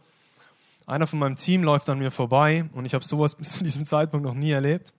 Einer 0.85 1.07
von 1.07 1.19
meinem 1.19 1.37
Team 1.37 1.63
läuft 1.63 1.89
an 1.89 1.99
mir 1.99 2.11
vorbei 2.11 2.65
und 2.73 2.83
ich 2.85 2.93
habe 2.93 3.05
sowas 3.05 3.35
bis 3.37 3.53
zu 3.53 3.63
diesem 3.63 3.85
Zeitpunkt 3.85 4.25
noch 4.25 4.33
nie 4.33 4.51
erlebt. 4.51 4.93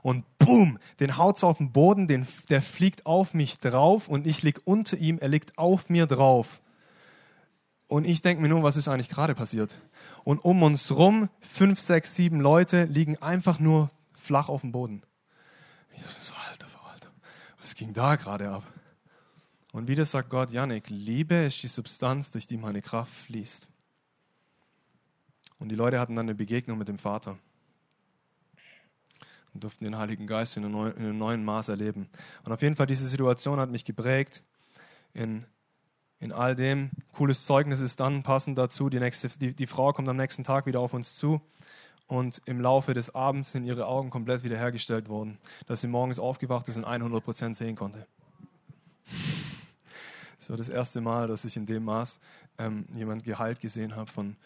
Und 0.00 0.24
boom, 0.38 0.78
den 1.00 1.18
haut's 1.18 1.44
auf 1.44 1.58
den 1.58 1.72
Boden, 1.72 2.06
den, 2.06 2.26
der 2.48 2.62
fliegt 2.62 3.04
auf 3.04 3.34
mich 3.34 3.58
drauf 3.58 4.08
und 4.08 4.26
ich 4.26 4.42
lieg 4.42 4.60
unter 4.64 4.96
ihm, 4.96 5.18
er 5.18 5.28
liegt 5.28 5.58
auf 5.58 5.90
mir 5.90 6.06
drauf. 6.06 6.62
Und 7.88 8.06
ich 8.06 8.22
denke 8.22 8.40
mir 8.40 8.48
nur, 8.48 8.62
was 8.62 8.76
ist 8.76 8.88
eigentlich 8.88 9.10
gerade 9.10 9.34
passiert? 9.34 9.78
Und 10.24 10.38
um 10.38 10.62
uns 10.62 10.90
rum, 10.90 11.28
fünf, 11.40 11.78
sechs, 11.80 12.14
sieben 12.14 12.40
Leute 12.40 12.84
liegen 12.84 13.18
einfach 13.18 13.60
nur 13.60 13.90
flach 14.14 14.48
auf 14.48 14.62
dem 14.62 14.72
Boden. 14.72 15.02
Ich 15.96 16.04
so, 16.18 16.32
was 17.66 17.74
ging 17.74 17.92
da 17.92 18.14
gerade 18.14 18.48
ab? 18.48 18.62
Und 19.72 19.88
wieder 19.88 20.04
sagt 20.04 20.30
Gott, 20.30 20.52
Janik, 20.52 20.88
Liebe 20.88 21.34
ist 21.46 21.60
die 21.64 21.66
Substanz, 21.66 22.30
durch 22.30 22.46
die 22.46 22.56
meine 22.56 22.80
Kraft 22.80 23.12
fließt. 23.12 23.66
Und 25.58 25.70
die 25.70 25.74
Leute 25.74 25.98
hatten 25.98 26.14
dann 26.14 26.26
eine 26.26 26.36
Begegnung 26.36 26.78
mit 26.78 26.86
dem 26.86 27.00
Vater 27.00 27.36
und 29.52 29.64
durften 29.64 29.84
den 29.84 29.98
Heiligen 29.98 30.28
Geist 30.28 30.56
in 30.56 30.64
einem 30.64 31.18
neuen 31.18 31.44
Maß 31.44 31.70
erleben. 31.70 32.08
Und 32.44 32.52
auf 32.52 32.62
jeden 32.62 32.76
Fall, 32.76 32.86
diese 32.86 33.04
Situation 33.04 33.58
hat 33.58 33.70
mich 33.70 33.84
geprägt 33.84 34.44
in, 35.12 35.44
in 36.20 36.30
all 36.30 36.54
dem. 36.54 36.90
Cooles 37.14 37.46
Zeugnis 37.46 37.80
ist 37.80 37.98
dann 37.98 38.22
passend 38.22 38.58
dazu. 38.58 38.90
Die, 38.90 39.00
nächste, 39.00 39.28
die, 39.40 39.56
die 39.56 39.66
Frau 39.66 39.92
kommt 39.92 40.08
am 40.08 40.16
nächsten 40.16 40.44
Tag 40.44 40.66
wieder 40.66 40.78
auf 40.78 40.94
uns 40.94 41.16
zu 41.16 41.40
und 42.06 42.40
im 42.46 42.60
Laufe 42.60 42.94
des 42.94 43.14
Abends 43.14 43.52
sind 43.52 43.64
ihre 43.64 43.86
Augen 43.86 44.10
komplett 44.10 44.44
wiederhergestellt 44.44 45.08
worden, 45.08 45.38
dass 45.66 45.80
sie 45.80 45.88
morgens 45.88 46.18
aufgewacht 46.18 46.68
ist 46.68 46.76
und 46.76 46.86
100% 46.86 47.54
sehen 47.54 47.76
konnte. 47.76 48.06
Das 50.38 50.50
war 50.50 50.58
das 50.58 50.68
erste 50.68 51.00
Mal, 51.00 51.26
dass 51.26 51.44
ich 51.44 51.56
in 51.56 51.66
dem 51.66 51.84
Maß 51.84 52.20
ähm, 52.58 52.84
jemand 52.94 53.24
geheilt 53.24 53.58
gesehen 53.58 53.96
habe 53.96 54.12
von 54.12 54.36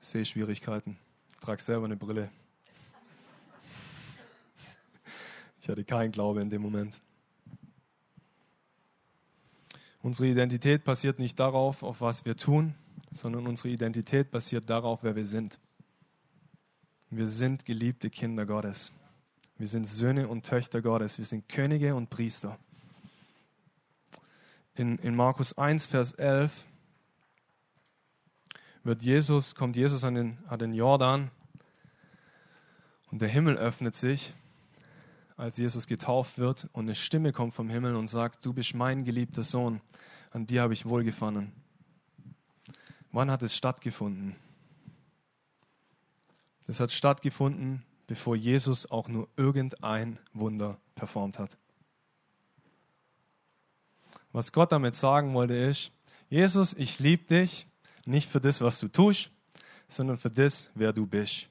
Sehschwierigkeiten. 0.00 0.98
Ich 1.34 1.40
trage 1.40 1.62
selber 1.62 1.84
eine 1.84 1.96
Brille. 1.96 2.30
Ich 5.60 5.68
hatte 5.68 5.84
keinen 5.84 6.12
Glaube 6.12 6.40
in 6.40 6.50
dem 6.50 6.62
Moment. 6.62 7.00
Unsere 10.02 10.28
Identität 10.28 10.82
basiert 10.82 11.18
nicht 11.18 11.38
darauf, 11.38 11.82
auf 11.82 12.00
was 12.00 12.24
wir 12.24 12.36
tun, 12.36 12.74
sondern 13.10 13.46
unsere 13.46 13.68
Identität 13.68 14.30
basiert 14.30 14.70
darauf, 14.70 15.02
wer 15.02 15.14
wir 15.14 15.24
sind. 15.24 15.58
Wir 17.10 17.26
sind 17.26 17.64
geliebte 17.64 18.10
Kinder 18.10 18.44
Gottes. 18.44 18.92
Wir 19.56 19.66
sind 19.66 19.86
Söhne 19.86 20.28
und 20.28 20.44
Töchter 20.44 20.82
Gottes. 20.82 21.16
Wir 21.16 21.24
sind 21.24 21.48
Könige 21.48 21.94
und 21.94 22.10
Priester. 22.10 22.58
In, 24.74 24.98
in 24.98 25.16
Markus 25.16 25.56
1, 25.56 25.86
Vers 25.86 26.12
11 26.12 26.66
wird 28.84 29.02
Jesus, 29.02 29.54
kommt 29.54 29.78
Jesus 29.78 30.04
an 30.04 30.16
den, 30.16 30.38
an 30.48 30.58
den 30.58 30.74
Jordan 30.74 31.30
und 33.10 33.22
der 33.22 33.28
Himmel 33.28 33.56
öffnet 33.56 33.94
sich, 33.94 34.34
als 35.38 35.56
Jesus 35.56 35.86
getauft 35.86 36.36
wird 36.36 36.68
und 36.74 36.84
eine 36.84 36.94
Stimme 36.94 37.32
kommt 37.32 37.54
vom 37.54 37.70
Himmel 37.70 37.96
und 37.96 38.08
sagt, 38.08 38.44
du 38.44 38.52
bist 38.52 38.74
mein 38.74 39.04
geliebter 39.04 39.42
Sohn, 39.42 39.80
an 40.30 40.46
dir 40.46 40.60
habe 40.60 40.74
ich 40.74 40.84
wohlgefallen. 40.84 41.52
Wann 43.12 43.30
hat 43.30 43.42
es 43.42 43.56
stattgefunden? 43.56 44.36
Das 46.68 46.80
hat 46.80 46.92
stattgefunden, 46.92 47.82
bevor 48.06 48.36
Jesus 48.36 48.90
auch 48.90 49.08
nur 49.08 49.26
irgendein 49.36 50.18
Wunder 50.34 50.78
performt 50.94 51.38
hat. 51.38 51.56
Was 54.32 54.52
Gott 54.52 54.70
damit 54.70 54.94
sagen 54.94 55.32
wollte 55.32 55.56
ist, 55.56 55.90
Jesus, 56.28 56.74
ich 56.74 56.98
liebe 56.98 57.24
dich, 57.24 57.66
nicht 58.04 58.28
für 58.28 58.40
das, 58.40 58.60
was 58.60 58.78
du 58.80 58.88
tust, 58.88 59.30
sondern 59.88 60.18
für 60.18 60.30
das, 60.30 60.70
wer 60.74 60.92
du 60.92 61.06
bist. 61.06 61.48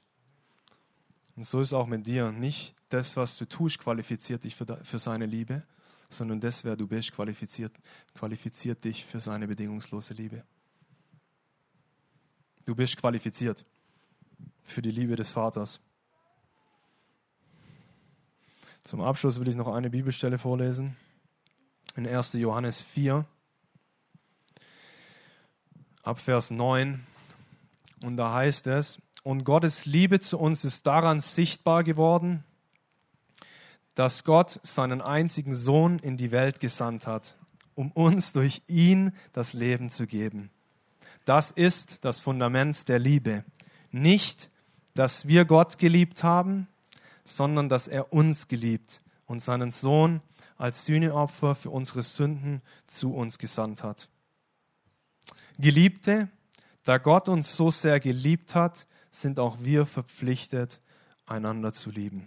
Und 1.34 1.44
so 1.44 1.60
ist 1.60 1.68
es 1.68 1.72
auch 1.72 1.88
mit 1.88 2.06
dir. 2.06 2.30
Nicht 2.30 2.76
das, 2.88 3.16
was 3.16 3.36
du 3.36 3.44
tust, 3.44 3.80
qualifiziert 3.80 4.44
dich 4.44 4.54
für, 4.54 4.66
für 4.84 5.00
seine 5.00 5.26
Liebe, 5.26 5.64
sondern 6.08 6.38
das, 6.38 6.62
wer 6.62 6.76
du 6.76 6.86
bist, 6.86 7.10
qualifiziert, 7.10 7.72
qualifiziert 8.14 8.84
dich 8.84 9.04
für 9.04 9.18
seine 9.18 9.48
bedingungslose 9.48 10.14
Liebe. 10.14 10.44
Du 12.64 12.76
bist 12.76 12.96
qualifiziert 12.96 13.64
für 14.68 14.82
die 14.82 14.90
Liebe 14.90 15.16
des 15.16 15.30
Vaters. 15.30 15.80
Zum 18.84 19.00
Abschluss 19.00 19.40
will 19.40 19.48
ich 19.48 19.56
noch 19.56 19.68
eine 19.68 19.90
Bibelstelle 19.90 20.38
vorlesen. 20.38 20.96
In 21.96 22.06
1. 22.06 22.34
Johannes 22.34 22.82
4, 22.82 23.26
ab 26.02 26.18
Vers 26.20 26.50
9. 26.50 27.04
Und 28.02 28.16
da 28.16 28.32
heißt 28.32 28.66
es, 28.68 28.98
und 29.24 29.44
Gottes 29.44 29.84
Liebe 29.84 30.20
zu 30.20 30.38
uns 30.38 30.64
ist 30.64 30.86
daran 30.86 31.20
sichtbar 31.20 31.82
geworden, 31.82 32.44
dass 33.94 34.22
Gott 34.22 34.60
seinen 34.62 35.02
einzigen 35.02 35.52
Sohn 35.54 35.98
in 35.98 36.16
die 36.16 36.30
Welt 36.30 36.60
gesandt 36.60 37.06
hat, 37.06 37.36
um 37.74 37.90
uns 37.92 38.32
durch 38.32 38.62
ihn 38.68 39.12
das 39.32 39.54
Leben 39.54 39.90
zu 39.90 40.06
geben. 40.06 40.50
Das 41.24 41.50
ist 41.50 42.04
das 42.04 42.20
Fundament 42.20 42.88
der 42.88 42.98
Liebe. 42.98 43.44
Nicht, 43.90 44.50
dass 44.98 45.28
wir 45.28 45.44
Gott 45.44 45.78
geliebt 45.78 46.24
haben, 46.24 46.66
sondern 47.22 47.68
dass 47.68 47.86
er 47.86 48.12
uns 48.12 48.48
geliebt 48.48 49.00
und 49.26 49.40
seinen 49.40 49.70
Sohn 49.70 50.20
als 50.56 50.86
Sühneopfer 50.86 51.54
für 51.54 51.70
unsere 51.70 52.02
Sünden 52.02 52.62
zu 52.88 53.14
uns 53.14 53.38
gesandt 53.38 53.84
hat. 53.84 54.08
Geliebte, 55.56 56.28
da 56.82 56.98
Gott 56.98 57.28
uns 57.28 57.54
so 57.54 57.70
sehr 57.70 58.00
geliebt 58.00 58.56
hat, 58.56 58.88
sind 59.08 59.38
auch 59.38 59.58
wir 59.60 59.86
verpflichtet, 59.86 60.80
einander 61.26 61.72
zu 61.72 61.90
lieben. 61.90 62.26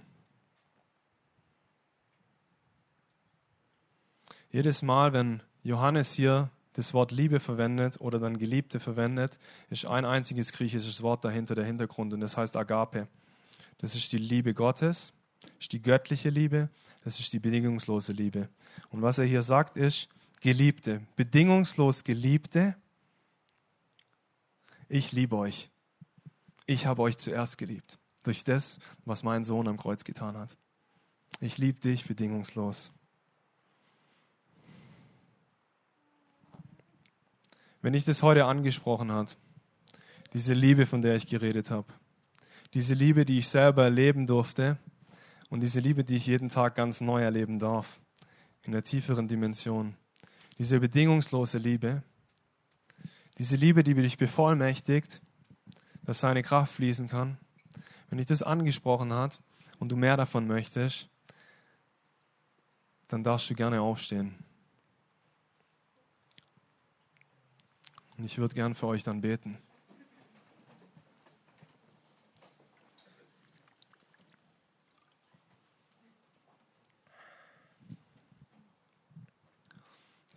Jedes 4.49 4.81
Mal, 4.81 5.11
wenn 5.11 5.43
Johannes 5.61 6.13
hier 6.13 6.49
das 6.73 6.93
Wort 6.93 7.11
Liebe 7.11 7.39
verwendet 7.39 7.99
oder 7.99 8.19
dann 8.19 8.37
Geliebte 8.37 8.79
verwendet, 8.79 9.39
ist 9.69 9.85
ein 9.85 10.05
einziges 10.05 10.53
griechisches 10.53 11.01
Wort 11.01 11.25
dahinter, 11.25 11.55
der 11.55 11.65
Hintergrund, 11.65 12.13
und 12.13 12.21
das 12.21 12.37
heißt 12.37 12.55
Agape. 12.55 13.07
Das 13.79 13.95
ist 13.95 14.11
die 14.11 14.17
Liebe 14.17 14.53
Gottes, 14.53 15.13
ist 15.59 15.73
die 15.73 15.81
göttliche 15.81 16.29
Liebe, 16.29 16.69
das 17.03 17.19
ist 17.19 17.33
die 17.33 17.39
bedingungslose 17.39 18.13
Liebe. 18.13 18.47
Und 18.89 19.01
was 19.01 19.17
er 19.17 19.25
hier 19.25 19.41
sagt, 19.41 19.75
ist 19.75 20.07
Geliebte, 20.39 21.01
bedingungslos 21.15 22.03
Geliebte. 22.03 22.75
Ich 24.87 25.11
liebe 25.11 25.37
euch. 25.37 25.69
Ich 26.65 26.85
habe 26.85 27.01
euch 27.01 27.17
zuerst 27.17 27.57
geliebt. 27.57 27.99
Durch 28.23 28.43
das, 28.43 28.79
was 29.03 29.23
mein 29.23 29.43
Sohn 29.43 29.67
am 29.67 29.77
Kreuz 29.77 30.03
getan 30.03 30.37
hat. 30.37 30.55
Ich 31.39 31.57
liebe 31.57 31.79
dich 31.79 32.05
bedingungslos. 32.05 32.91
Wenn 37.81 37.93
ich 37.93 38.05
das 38.05 38.21
heute 38.21 38.45
angesprochen 38.45 39.11
habe, 39.11 39.29
diese 40.33 40.53
Liebe, 40.53 40.85
von 40.85 41.01
der 41.01 41.15
ich 41.15 41.27
geredet 41.27 41.71
habe, 41.71 41.87
diese 42.73 42.93
Liebe, 42.93 43.25
die 43.25 43.39
ich 43.39 43.49
selber 43.49 43.83
erleben 43.83 44.27
durfte 44.27 44.77
und 45.49 45.61
diese 45.61 45.79
Liebe, 45.79 46.03
die 46.03 46.15
ich 46.15 46.27
jeden 46.27 46.49
Tag 46.49 46.75
ganz 46.75 47.01
neu 47.01 47.21
erleben 47.21 47.59
darf, 47.59 47.99
in 48.63 48.71
der 48.71 48.83
tieferen 48.83 49.27
Dimension, 49.27 49.95
diese 50.57 50.79
bedingungslose 50.79 51.57
Liebe, 51.57 52.03
diese 53.39 53.55
Liebe, 53.55 53.83
die 53.83 53.95
dich 53.95 54.17
bevollmächtigt, 54.17 55.21
dass 56.03 56.19
seine 56.19 56.43
Kraft 56.43 56.75
fließen 56.75 57.09
kann, 57.09 57.37
wenn 58.09 58.19
ich 58.19 58.27
das 58.27 58.43
angesprochen 58.43 59.11
hat 59.11 59.41
und 59.79 59.91
du 59.91 59.95
mehr 59.95 60.17
davon 60.17 60.45
möchtest, 60.45 61.09
dann 63.07 63.23
darfst 63.23 63.49
du 63.49 63.55
gerne 63.55 63.81
aufstehen. 63.81 64.35
Und 68.21 68.25
ich 68.25 68.37
würde 68.37 68.53
gern 68.53 68.75
für 68.75 68.85
euch 68.85 69.03
dann 69.03 69.21
beten. 69.21 69.57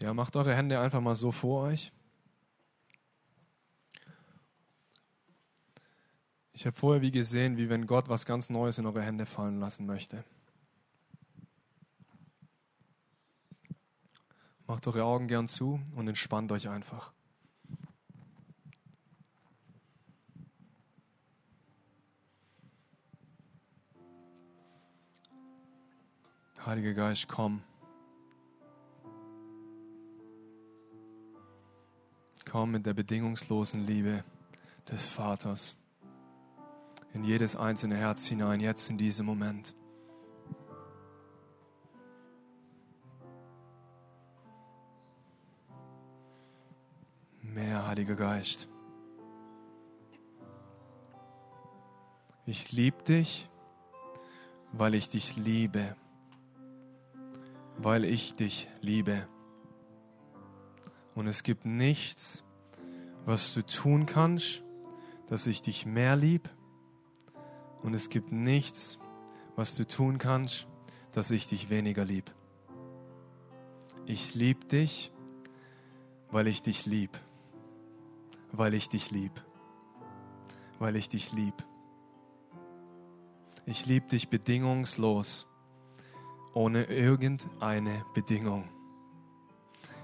Ja, 0.00 0.14
macht 0.14 0.34
eure 0.34 0.56
Hände 0.56 0.80
einfach 0.80 1.02
mal 1.02 1.14
so 1.14 1.30
vor 1.30 1.64
euch. 1.64 1.92
Ich 6.54 6.64
habe 6.64 6.74
vorher 6.74 7.02
wie 7.02 7.10
gesehen, 7.10 7.58
wie 7.58 7.68
wenn 7.68 7.86
Gott 7.86 8.08
was 8.08 8.24
ganz 8.24 8.48
Neues 8.48 8.78
in 8.78 8.86
eure 8.86 9.02
Hände 9.02 9.26
fallen 9.26 9.60
lassen 9.60 9.84
möchte. 9.84 10.24
Macht 14.66 14.86
eure 14.86 15.04
Augen 15.04 15.28
gern 15.28 15.48
zu 15.48 15.82
und 15.94 16.08
entspannt 16.08 16.50
euch 16.50 16.70
einfach. 16.70 17.12
Heiliger 26.66 26.94
Geist, 26.94 27.28
komm. 27.28 27.62
Komm 32.50 32.70
mit 32.70 32.86
der 32.86 32.94
bedingungslosen 32.94 33.86
Liebe 33.86 34.24
des 34.90 35.04
Vaters 35.04 35.76
in 37.12 37.22
jedes 37.22 37.54
einzelne 37.54 37.96
Herz 37.96 38.24
hinein, 38.24 38.60
jetzt 38.60 38.88
in 38.88 38.96
diesem 38.96 39.26
Moment. 39.26 39.74
Mehr, 47.42 47.86
Heiliger 47.86 48.16
Geist. 48.16 48.68
Ich 52.46 52.72
liebe 52.72 53.02
dich, 53.02 53.50
weil 54.72 54.94
ich 54.94 55.10
dich 55.10 55.36
liebe 55.36 55.94
weil 57.78 58.04
ich 58.04 58.34
dich 58.34 58.68
liebe. 58.80 59.26
Und 61.14 61.26
es 61.26 61.42
gibt 61.42 61.64
nichts, 61.64 62.44
was 63.24 63.54
du 63.54 63.64
tun 63.64 64.06
kannst, 64.06 64.62
dass 65.26 65.46
ich 65.46 65.62
dich 65.62 65.86
mehr 65.86 66.16
lieb. 66.16 66.48
Und 67.82 67.94
es 67.94 68.08
gibt 68.08 68.32
nichts, 68.32 68.98
was 69.56 69.76
du 69.76 69.86
tun 69.86 70.18
kannst, 70.18 70.66
dass 71.12 71.30
ich 71.30 71.46
dich 71.46 71.70
weniger 71.70 72.04
lieb. 72.04 72.32
Ich 74.06 74.34
liebe 74.34 74.66
dich, 74.66 75.12
weil 76.30 76.46
ich 76.46 76.62
dich 76.62 76.86
lieb. 76.86 77.18
Weil 78.52 78.74
ich 78.74 78.88
dich 78.88 79.10
lieb. 79.10 79.32
Weil 80.78 80.96
ich 80.96 81.08
dich 81.08 81.32
lieb. 81.32 81.54
Ich 83.66 83.86
liebe 83.86 84.06
dich 84.08 84.28
bedingungslos 84.28 85.46
ohne 86.54 86.84
irgendeine 86.84 88.04
Bedingung. 88.14 88.68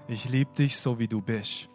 Ich 0.07 0.29
liebe 0.29 0.53
dich 0.53 0.77
so, 0.77 0.99
wie 0.99 1.07
du 1.07 1.21
bist. 1.21 1.69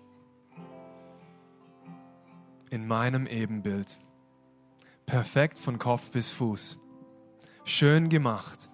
In 2.70 2.86
meinem 2.86 3.26
Ebenbild. 3.26 3.98
Perfekt 5.06 5.58
von 5.58 5.78
Kopf 5.78 6.10
bis 6.10 6.30
Fuß. 6.30 6.78
Schön 7.64 8.08
gemacht. 8.08 8.68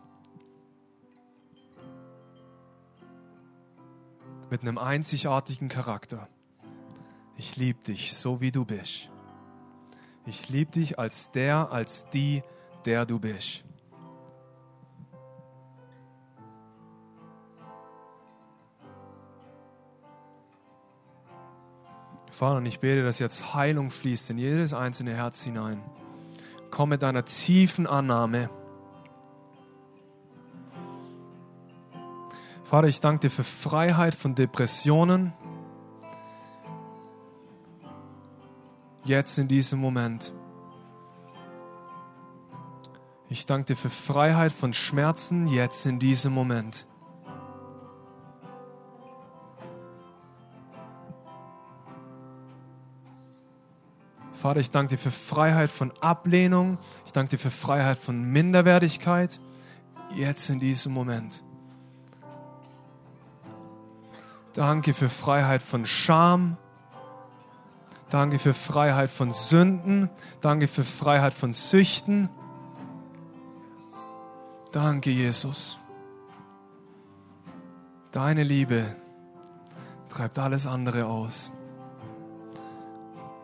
Mit 4.51 4.63
einem 4.63 4.79
einzigartigen 4.79 5.69
Charakter. 5.69 6.29
Ich 7.37 7.57
liebe 7.57 7.83
dich 7.83 8.15
so, 8.15 8.41
wie 8.41 8.51
du 8.51 8.65
bist. 8.65 9.11
Ich 10.27 10.49
liebe 10.49 10.71
dich 10.71 10.99
als 10.99 11.31
der, 11.31 11.71
als 11.71 12.09
die, 12.11 12.43
der 12.85 13.07
du 13.07 13.19
bist. 13.19 13.65
Vater, 22.33 22.57
und 22.57 22.67
ich 22.67 22.81
bete, 22.81 23.05
dass 23.05 23.19
jetzt 23.19 23.55
Heilung 23.55 23.91
fließt 23.91 24.31
in 24.31 24.39
jedes 24.39 24.73
einzelne 24.73 25.15
Herz 25.15 25.45
hinein. 25.45 25.83
Komm 26.71 26.89
mit 26.89 27.03
deiner 27.03 27.25
tiefen 27.25 27.87
Annahme. 27.87 28.49
Vater, 32.65 32.89
ich 32.89 33.01
danke 33.01 33.29
dir 33.29 33.31
für 33.31 33.45
Freiheit 33.45 34.15
von 34.15 34.35
Depressionen. 34.35 35.35
Jetzt 39.05 39.37
in 39.37 39.47
diesem 39.47 39.79
Moment. 39.79 40.33
Ich 43.29 43.45
danke 43.45 43.67
dir 43.67 43.77
für 43.77 43.91
Freiheit 43.91 44.53
von 44.53 44.73
Schmerzen 44.73 45.47
jetzt 45.49 45.85
in 45.85 45.99
diesem 45.99 46.33
Moment. 46.33 46.87
Vater, 54.43 54.59
ich 54.59 54.73
danke 54.73 54.97
dir 54.97 54.99
für 54.99 55.13
Freiheit 55.13 55.71
von 55.71 55.93
Ablehnung. 56.01 56.77
Ich 57.07 57.13
danke 57.13 57.31
dir 57.31 57.39
für 57.39 57.53
Freiheit 57.53 57.97
von 57.97 58.25
Minderwertigkeit. 58.25 59.41
Jetzt 60.17 60.51
in 60.51 60.59
diesem 60.59 60.93
Moment. 60.93 61.45
Danke 64.53 64.95
für 64.95 65.09
Freiheit 65.09 65.63
von 65.63 65.87
Scham. 65.87 66.57
Danke 68.11 68.41
für 68.41 68.53
Freiheit 68.53 69.11
von 69.11 69.31
Sünden. 69.31 70.11
Danke 70.41 70.67
für 70.67 70.83
Freiheit 70.83 71.35
von 71.35 71.53
Süchten. 71.53 72.29
Danke, 74.73 75.11
Jesus. 75.11 75.79
Deine 78.11 78.43
Liebe 78.43 78.97
treibt 80.09 80.37
alles 80.41 80.67
andere 80.67 81.07
aus. 81.07 81.53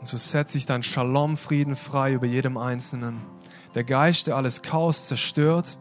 Und 0.08 0.12
so 0.12 0.16
setze 0.26 0.56
ich 0.56 0.64
dein 0.64 0.82
Shalom-Frieden 0.82 1.76
frei 1.76 2.14
über 2.14 2.24
jedem 2.24 2.56
Einzelnen. 2.56 3.20
Der 3.74 3.84
Geist, 3.84 4.26
der 4.26 4.36
alles 4.36 4.62
Chaos 4.62 5.06
zerstört, 5.06 5.76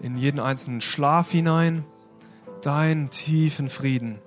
in 0.00 0.16
jeden 0.16 0.40
einzelnen 0.40 0.80
Schlaf 0.80 1.30
hinein, 1.30 1.84
deinen 2.62 3.10
tiefen 3.10 3.68
Frieden. 3.68 4.18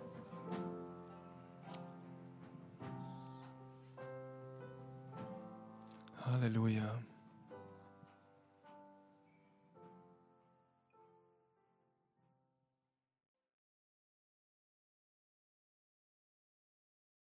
Halleluja. 6.24 7.00